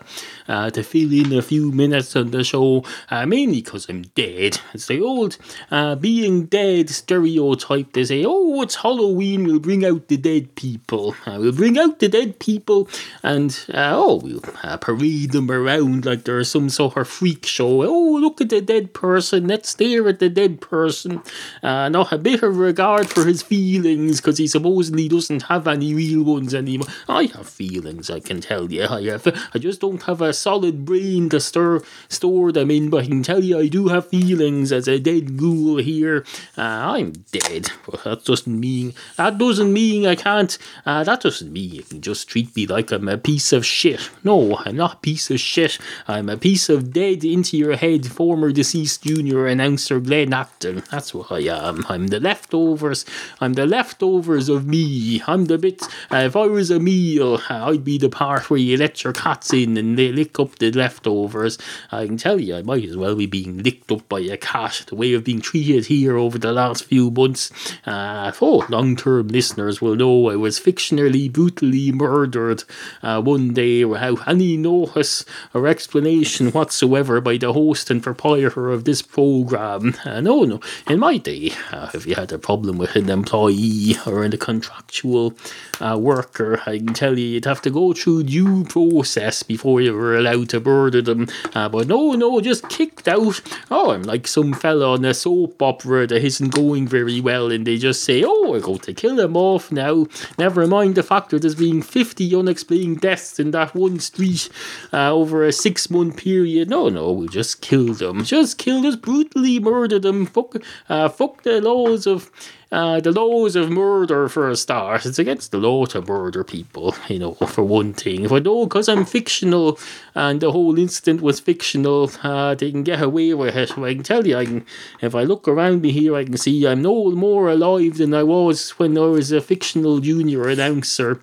uh, 0.47 0.69
to 0.69 0.83
fill 0.83 1.11
in 1.11 1.33
a 1.33 1.41
few 1.41 1.71
minutes 1.71 2.15
on 2.15 2.31
the 2.31 2.43
show, 2.43 2.85
uh, 3.11 3.25
mainly 3.25 3.61
because 3.61 3.89
I'm 3.89 4.03
dead. 4.15 4.59
It's 4.73 4.87
the 4.87 5.01
old 5.01 5.37
uh, 5.69 5.95
being 5.95 6.45
dead 6.45 6.89
stereotype. 6.89 7.91
They 7.91 8.05
say, 8.05 8.23
oh, 8.25 8.61
it's 8.61 8.75
Halloween, 8.75 9.43
we'll 9.43 9.59
bring 9.59 9.85
out 9.85 10.07
the 10.07 10.17
dead 10.17 10.55
people. 10.55 11.15
Uh, 11.25 11.37
we'll 11.39 11.51
bring 11.51 11.77
out 11.77 11.99
the 11.99 12.07
dead 12.07 12.39
people 12.39 12.87
and, 13.21 13.65
uh, 13.73 13.91
oh, 13.93 14.15
we'll 14.15 14.41
uh, 14.63 14.77
parade 14.77 15.31
them 15.31 15.51
around 15.51 16.05
like 16.05 16.23
they're 16.23 16.43
some 16.45 16.69
sort 16.69 16.95
of 16.95 17.07
freak 17.09 17.45
show. 17.45 17.83
Oh, 17.83 18.17
look 18.19 18.39
at 18.39 18.49
the 18.49 18.61
dead 18.61 18.93
person. 18.93 19.47
Let's 19.47 19.69
stare 19.69 20.07
at 20.07 20.19
the 20.19 20.29
dead 20.29 20.61
person. 20.61 21.21
not 21.61 22.13
a 22.13 22.17
bit 22.17 22.43
of 22.43 22.57
regard 22.57 23.09
for 23.09 23.25
his 23.25 23.41
feelings 23.41 24.21
because 24.21 24.37
he 24.37 24.47
supposedly 24.47 25.09
doesn't 25.09 25.43
have 25.43 25.67
any 25.67 25.93
real 25.93 26.23
ones 26.23 26.53
anymore. 26.53 26.87
I 27.07 27.25
have 27.35 27.49
feelings, 27.49 28.09
I 28.09 28.19
can 28.19 28.41
tell 28.41 28.71
you. 28.71 28.85
I 28.85 29.03
have. 29.03 29.27
I 29.53 29.59
just 29.59 29.81
don't 29.81 30.03
have 30.03 30.21
a 30.21 30.33
solid 30.33 30.85
brain 30.85 31.29
to 31.29 31.39
stir, 31.39 31.81
store 32.09 32.51
them 32.51 32.71
in, 32.71 32.89
but 32.89 33.03
I 33.03 33.07
can 33.07 33.23
tell 33.23 33.43
you 33.43 33.59
I 33.59 33.67
do 33.67 33.87
have 33.87 34.09
feelings 34.09 34.71
as 34.71 34.87
a 34.87 34.99
dead 34.99 35.37
ghoul 35.37 35.77
here. 35.77 36.25
Uh, 36.57 36.61
I'm 36.61 37.11
dead, 37.31 37.71
but 37.85 38.03
that 38.03 38.25
doesn't 38.25 38.59
mean 38.59 38.93
that 39.17 39.37
doesn't 39.37 39.71
mean 39.71 40.05
I 40.05 40.15
can't. 40.15 40.57
Uh, 40.85 41.03
that 41.03 41.21
doesn't 41.21 41.51
mean 41.51 41.71
you 41.73 41.83
can 41.83 42.01
just 42.01 42.27
treat 42.27 42.55
me 42.55 42.67
like 42.67 42.91
I'm 42.91 43.07
a 43.07 43.17
piece 43.17 43.53
of 43.53 43.65
shit. 43.65 44.09
No, 44.23 44.57
I'm 44.57 44.75
not 44.77 44.93
a 44.93 44.97
piece 44.97 45.29
of 45.31 45.39
shit. 45.39 45.77
I'm 46.07 46.29
a 46.29 46.37
piece 46.37 46.69
of 46.69 46.93
dead 46.93 47.23
into 47.23 47.57
your 47.57 47.75
head, 47.75 48.05
former 48.05 48.51
deceased 48.51 49.03
junior 49.03 49.47
announcer 49.47 49.99
Glen 49.99 50.33
Acton. 50.33 50.83
That's 50.91 51.13
what 51.13 51.31
I 51.31 51.39
am. 51.39 51.85
I'm 51.89 52.07
the 52.07 52.19
leftovers. 52.19 53.05
I'm 53.39 53.53
the 53.53 53.65
leftovers 53.65 54.49
of 54.49 54.65
me. 54.65 55.21
I'm 55.27 55.45
the 55.45 55.57
bit 55.57 55.83
uh, 56.11 56.17
if 56.17 56.35
I 56.35 56.47
was 56.47 56.71
a 56.71 56.79
meal, 56.83 57.41
I'd 57.49 57.83
be 57.83 57.97
the 57.97 58.09
part 58.09 58.49
where 58.49 58.59
you 58.59 58.77
let 58.77 59.03
your 59.03 59.13
cats 59.13 59.53
in 59.53 59.77
and 59.77 59.97
they 59.97 60.11
lick 60.11 60.39
up 60.39 60.57
the 60.59 60.71
leftovers. 60.71 61.57
I 61.91 62.05
can 62.05 62.17
tell 62.17 62.39
you, 62.39 62.55
I 62.55 62.61
might 62.61 62.85
as 62.85 62.97
well 62.97 63.15
be 63.15 63.25
being 63.25 63.63
licked 63.63 63.91
up 63.91 64.07
by 64.09 64.19
a 64.19 64.37
cat. 64.37 64.83
The 64.87 64.95
way 64.95 65.15
I've 65.15 65.23
been 65.23 65.41
treated 65.41 65.85
here 65.85 66.17
over 66.17 66.37
the 66.37 66.51
last 66.51 66.85
few 66.85 67.09
months. 67.11 67.51
Uh, 67.85 68.31
oh, 68.41 68.65
long 68.69 68.95
term 68.95 69.27
listeners 69.27 69.81
will 69.81 69.95
know 69.95 70.29
I 70.29 70.35
was 70.35 70.59
fictionally, 70.59 71.31
brutally 71.31 71.91
murdered 71.91 72.63
uh, 73.01 73.21
one 73.21 73.53
day 73.53 73.85
without 73.85 74.27
any 74.27 74.57
notice 74.57 75.25
or 75.53 75.67
explanation 75.67 76.51
whatsoever 76.51 77.21
by 77.21 77.37
the 77.37 77.53
host 77.53 77.89
and 77.89 78.03
proprietor 78.03 78.69
of 78.69 78.85
this 78.85 79.01
program. 79.01 79.95
Uh, 80.05 80.21
no, 80.21 80.43
no. 80.43 80.59
In 80.89 80.99
my 80.99 81.17
day, 81.17 81.51
uh, 81.71 81.89
if 81.93 82.05
you 82.05 82.15
had 82.15 82.31
a 82.31 82.37
problem 82.37 82.77
with 82.77 82.95
an 82.95 83.09
employee 83.09 83.95
or 84.05 84.23
in 84.23 84.33
a 84.33 84.37
contractual 84.37 85.33
uh, 85.79 85.97
worker, 85.99 86.57
can 86.79 86.93
tell 86.93 87.17
you 87.17 87.25
you'd 87.25 87.45
have 87.45 87.61
to 87.63 87.69
go 87.69 87.93
through 87.93 88.23
due 88.23 88.63
process 88.65 89.43
before 89.43 89.81
you 89.81 89.93
were 89.93 90.15
allowed 90.15 90.49
to 90.49 90.59
murder 90.59 91.01
them. 91.01 91.27
Uh, 91.53 91.69
but 91.69 91.87
no, 91.87 92.13
no, 92.13 92.41
just 92.41 92.67
kicked 92.69 93.07
out. 93.07 93.41
Oh, 93.71 93.91
I'm 93.91 94.03
like 94.03 94.27
some 94.27 94.53
fella 94.53 94.93
on 94.93 95.05
a 95.05 95.13
soap 95.13 95.61
opera 95.61 96.07
that 96.07 96.23
isn't 96.23 96.53
going 96.53 96.87
very 96.87 97.21
well, 97.21 97.51
and 97.51 97.65
they 97.65 97.77
just 97.77 98.03
say, 98.03 98.23
oh, 98.25 98.51
we're 98.51 98.59
going 98.59 98.79
to 98.79 98.93
kill 98.93 99.19
him 99.19 99.35
off 99.35 99.71
now. 99.71 100.07
Never 100.37 100.67
mind 100.67 100.95
the 100.95 101.03
fact 101.03 101.29
that 101.29 101.41
there's 101.41 101.55
been 101.55 101.81
50 101.81 102.35
unexplained 102.35 103.01
deaths 103.01 103.39
in 103.39 103.51
that 103.51 103.75
one 103.75 103.99
street 103.99 104.49
uh, 104.91 105.13
over 105.13 105.43
a 105.43 105.51
six 105.51 105.89
month 105.89 106.17
period. 106.17 106.69
No, 106.69 106.89
no, 106.89 107.11
we 107.11 107.27
just 107.27 107.61
killed 107.61 107.99
them. 107.99 108.23
Just 108.23 108.57
killed 108.57 108.85
us, 108.85 108.95
brutally 108.95 109.59
murdered 109.59 110.03
them. 110.03 110.25
Fuck, 110.25 110.55
uh, 110.89 111.09
fuck 111.09 111.43
the 111.43 111.61
laws 111.61 112.07
of 112.07 112.31
uh, 112.73 112.99
the 112.99 113.11
laws 113.11 113.55
of 113.55 113.69
murder 113.69 114.27
for 114.27 114.49
a 114.49 114.55
start. 114.55 115.05
It's 115.05 115.19
against 115.19 115.51
the 115.51 115.59
law 115.59 115.85
to 115.85 116.01
murder 116.01 116.43
people, 116.43 116.95
you 117.07 117.19
know, 117.19 117.33
for 117.35 117.63
one 117.63 117.93
thing. 117.93 118.25
If 118.25 118.31
I 118.31 118.39
know 118.39 118.65
because 118.65 118.89
I'm 118.89 119.05
fictional 119.05 119.79
and 120.15 120.41
the 120.41 120.51
whole 120.51 120.79
incident 120.79 121.21
was 121.21 121.39
fictional, 121.39 122.11
uh, 122.23 122.55
they 122.55 122.71
can 122.71 122.83
get 122.83 123.01
away 123.01 123.35
with 123.35 123.55
it. 123.55 123.77
I 123.77 123.93
can 123.93 124.03
tell 124.03 124.25
you, 124.25 124.37
I 124.37 124.45
can, 124.45 124.65
if 125.01 125.13
I 125.13 125.21
look 125.21 125.47
around 125.47 125.83
me 125.83 125.91
here, 125.91 126.15
I 126.15 126.23
can 126.23 126.35
see 126.37 126.65
I'm 126.65 126.81
no 126.81 127.11
more 127.11 127.47
alive 127.47 127.97
than 127.97 128.13
I 128.13 128.23
was 128.23 128.71
when 128.71 128.97
I 128.97 129.01
was 129.01 129.31
a 129.31 129.39
fictional 129.39 129.99
junior 129.99 130.49
announcer. 130.49 131.21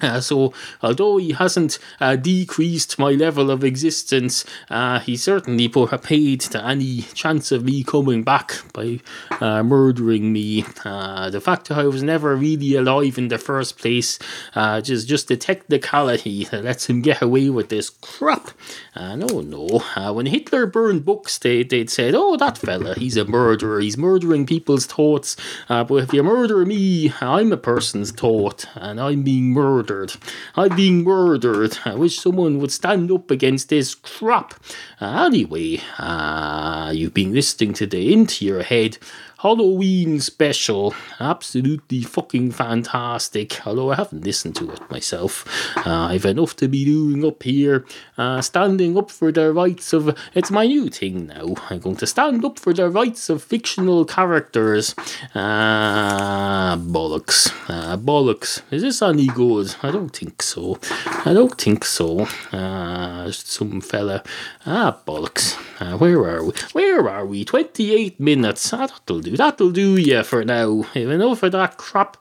Uh, 0.00 0.20
so, 0.20 0.52
although 0.82 1.16
he 1.16 1.32
hasn't 1.32 1.78
uh, 2.00 2.14
decreased 2.14 2.98
my 2.98 3.10
level 3.10 3.50
of 3.50 3.64
existence, 3.64 4.44
uh, 4.70 5.00
he 5.00 5.16
certainly 5.16 5.68
put 5.68 5.92
a 5.92 5.98
paid 5.98 6.40
to 6.40 6.64
any 6.64 7.02
chance 7.14 7.50
of 7.50 7.64
me 7.64 7.82
coming 7.82 8.22
back 8.22 8.62
by 8.72 9.00
uh, 9.40 9.62
murdering 9.62 10.32
me. 10.32 10.64
Uh, 10.84 11.30
the 11.30 11.40
fact 11.40 11.68
that 11.68 11.78
I 11.78 11.84
was 11.84 12.02
never 12.02 12.36
really 12.36 12.76
alive 12.76 13.18
in 13.18 13.28
the 13.28 13.38
first 13.38 13.78
place, 13.78 14.18
uh, 14.54 14.80
just 14.80 15.08
just 15.08 15.28
the 15.28 15.36
technicality 15.36 16.44
that 16.44 16.64
lets 16.64 16.86
him 16.88 17.02
get 17.02 17.20
away 17.20 17.50
with 17.50 17.68
this 17.68 17.90
crap. 17.90 18.50
no, 18.96 19.40
no. 19.40 20.12
when 20.12 20.26
Hitler 20.26 20.66
burned 20.66 21.04
books, 21.04 21.38
they 21.38 21.64
they'd 21.64 21.90
said, 21.90 22.14
"Oh, 22.14 22.36
that 22.36 22.58
fella, 22.58 22.94
he's 22.94 23.16
a 23.16 23.24
murderer. 23.24 23.80
He's 23.80 23.98
murdering 23.98 24.46
people's 24.46 24.86
thoughts." 24.86 25.36
but 25.68 25.90
if 25.94 26.12
you 26.12 26.22
murder 26.22 26.64
me, 26.64 27.12
I'm 27.20 27.52
a 27.52 27.56
person's 27.56 28.12
thought, 28.12 28.66
and 28.76 29.00
I'm 29.00 29.22
being 29.22 29.50
murdered 29.50 29.87
murdered. 29.88 30.14
I'm 30.54 30.76
being 30.76 31.04
murdered. 31.04 31.78
I 31.84 31.94
wish 31.94 32.18
someone 32.18 32.58
would 32.58 32.72
stand 32.72 33.10
up 33.10 33.30
against 33.30 33.68
this 33.68 33.94
crap. 33.94 34.54
Uh, 35.00 35.26
anyway, 35.26 35.80
uh, 35.98 36.92
you've 36.94 37.14
been 37.14 37.32
listening 37.32 37.72
to 37.74 37.86
the 37.86 38.12
Into 38.12 38.44
Your 38.44 38.62
Head 38.62 38.98
Halloween 39.38 40.18
special. 40.18 40.94
Absolutely 41.20 42.02
fucking 42.02 42.50
fantastic. 42.50 43.64
Although 43.64 43.92
I 43.92 43.94
haven't 43.94 44.24
listened 44.24 44.56
to 44.56 44.72
it 44.72 44.90
myself. 44.90 45.44
Uh, 45.76 46.08
I've 46.10 46.24
enough 46.24 46.56
to 46.56 46.66
be 46.66 46.84
doing 46.84 47.24
up 47.24 47.44
here. 47.44 47.84
Uh, 48.16 48.40
standing 48.40 48.98
up 48.98 49.12
for 49.12 49.30
the 49.30 49.52
rights 49.52 49.92
of. 49.92 50.18
It's 50.34 50.50
my 50.50 50.66
new 50.66 50.88
thing 50.88 51.28
now. 51.28 51.54
I'm 51.70 51.78
going 51.78 51.94
to 51.96 52.06
stand 52.06 52.44
up 52.44 52.58
for 52.58 52.74
the 52.74 52.90
rights 52.90 53.30
of 53.30 53.44
fictional 53.44 54.04
characters. 54.04 54.96
Ah, 55.36 56.72
uh, 56.72 56.76
bollocks. 56.76 57.52
Uh, 57.68 57.96
bollocks. 57.96 58.62
Is 58.72 58.82
this 58.82 59.02
any 59.02 59.28
good? 59.28 59.72
I 59.84 59.92
don't 59.92 60.10
think 60.10 60.42
so. 60.42 60.80
I 61.24 61.32
don't 61.32 61.56
think 61.56 61.84
so. 61.84 62.26
Uh, 62.50 63.30
some 63.30 63.80
fella. 63.82 64.24
Ah, 64.66 64.98
bollocks. 65.06 65.56
Uh, 65.80 65.96
where 65.96 66.18
are 66.24 66.44
we? 66.44 66.52
Where 66.72 67.08
are 67.08 67.24
we? 67.24 67.44
28 67.44 68.18
minutes. 68.18 68.70
That'll 68.70 69.20
do. 69.20 69.36
That'll 69.36 69.70
do 69.70 69.96
you 69.96 70.24
for 70.24 70.44
now. 70.44 70.84
Enough 70.94 71.42
of 71.44 71.52
that 71.52 71.76
crap. 71.76 72.16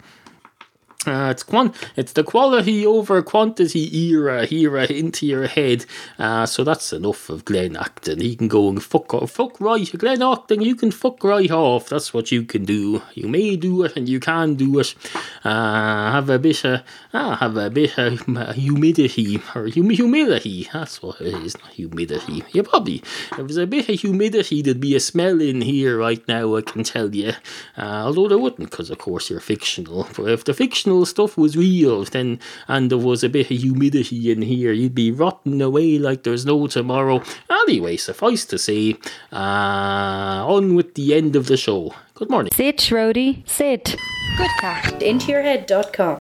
Uh, 1.08 1.30
it's 1.32 1.44
quant- 1.44 1.76
it's 1.96 2.14
the 2.14 2.24
quality 2.24 2.86
over 2.86 3.22
quantity 3.22 3.96
era 4.10 4.46
era 4.52 4.86
into 4.86 5.26
your 5.26 5.48
head. 5.48 5.86
Uh, 6.20 6.46
so 6.46 6.64
that's 6.64 6.92
enough 6.94 7.30
of 7.30 7.46
Glen 7.46 7.76
Acton. 7.76 8.20
He 8.20 8.36
can 8.36 8.48
go 8.48 8.70
and 8.70 8.84
fuck 8.84 9.14
off, 9.14 9.32
fuck 9.32 9.60
right. 9.62 9.90
Glen 9.98 10.22
Acton, 10.22 10.62
you 10.62 10.76
can 10.76 10.92
fuck 10.92 11.24
right 11.24 11.52
off. 11.52 11.90
That's 11.90 12.14
what 12.14 12.32
you 12.32 12.44
can 12.44 12.66
do. 12.66 13.02
You 13.14 13.28
may 13.28 13.56
do 13.56 13.84
it 13.84 13.96
and 13.96 14.10
you 14.10 14.20
can 14.20 14.56
do 14.56 14.80
it. 14.80 14.96
Uh, 15.44 16.12
have 16.12 16.30
a 16.30 16.40
bit 16.40 16.66
of 16.66 16.82
uh, 17.14 17.36
have 17.38 17.58
a 17.58 17.70
bit 17.70 17.98
of 17.98 18.20
humidity 18.56 19.38
or 19.56 19.70
hum-. 19.70 20.68
That's 20.74 21.02
what 21.02 21.22
it 21.22 21.34
is, 21.46 21.58
not 21.60 21.72
humidity. 21.72 22.44
You 22.52 22.64
probably 22.64 23.04
if 23.32 23.38
there's 23.38 23.58
a 23.58 23.68
bit 23.68 23.90
of 23.90 24.00
humidity, 24.00 24.62
there'd 24.62 24.80
be 24.80 24.96
a 24.96 25.00
smell 25.00 25.42
in 25.42 25.62
here 25.62 25.98
right 25.98 26.26
now. 26.28 26.56
I 26.56 26.62
can 26.62 26.84
tell 26.84 27.14
you. 27.14 27.34
Uh, 27.78 28.04
although 28.06 28.28
there 28.28 28.38
wouldn't, 28.38 28.70
because 28.70 28.90
of 28.90 28.98
course 28.98 29.30
you're 29.30 29.40
fictional. 29.40 30.08
But 30.16 30.30
if 30.30 30.44
the 30.44 30.54
fictional 30.54 30.97
stuff 31.06 31.38
was 31.38 31.58
real, 31.58 32.04
then 32.06 32.40
and 32.68 32.90
there 32.90 32.98
was 32.98 33.24
a 33.24 33.30
bit 33.30 33.52
of 33.52 33.58
humidity 33.58 34.32
in 34.32 34.42
here, 34.42 34.72
you'd 34.72 34.96
be 34.96 35.12
rotting 35.12 35.62
away 35.62 35.98
like 35.98 36.24
there's 36.24 36.46
no 36.46 36.68
tomorrow. 36.68 37.22
Anyway, 37.50 37.98
suffice 37.98 38.46
to 38.46 38.58
say, 38.58 38.96
uh, 39.32 40.46
on 40.48 40.76
with 40.76 40.94
the 40.96 41.14
end 41.14 41.36
of 41.36 41.48
the 41.48 41.58
show. 41.58 41.94
Good 42.16 42.30
morning. 42.30 42.52
Sit, 42.54 42.92
Rody, 42.92 43.44
sit. 43.46 43.96
Good 44.38 44.52
cat. 44.60 45.00
IntoYourHead.com. 45.00 46.16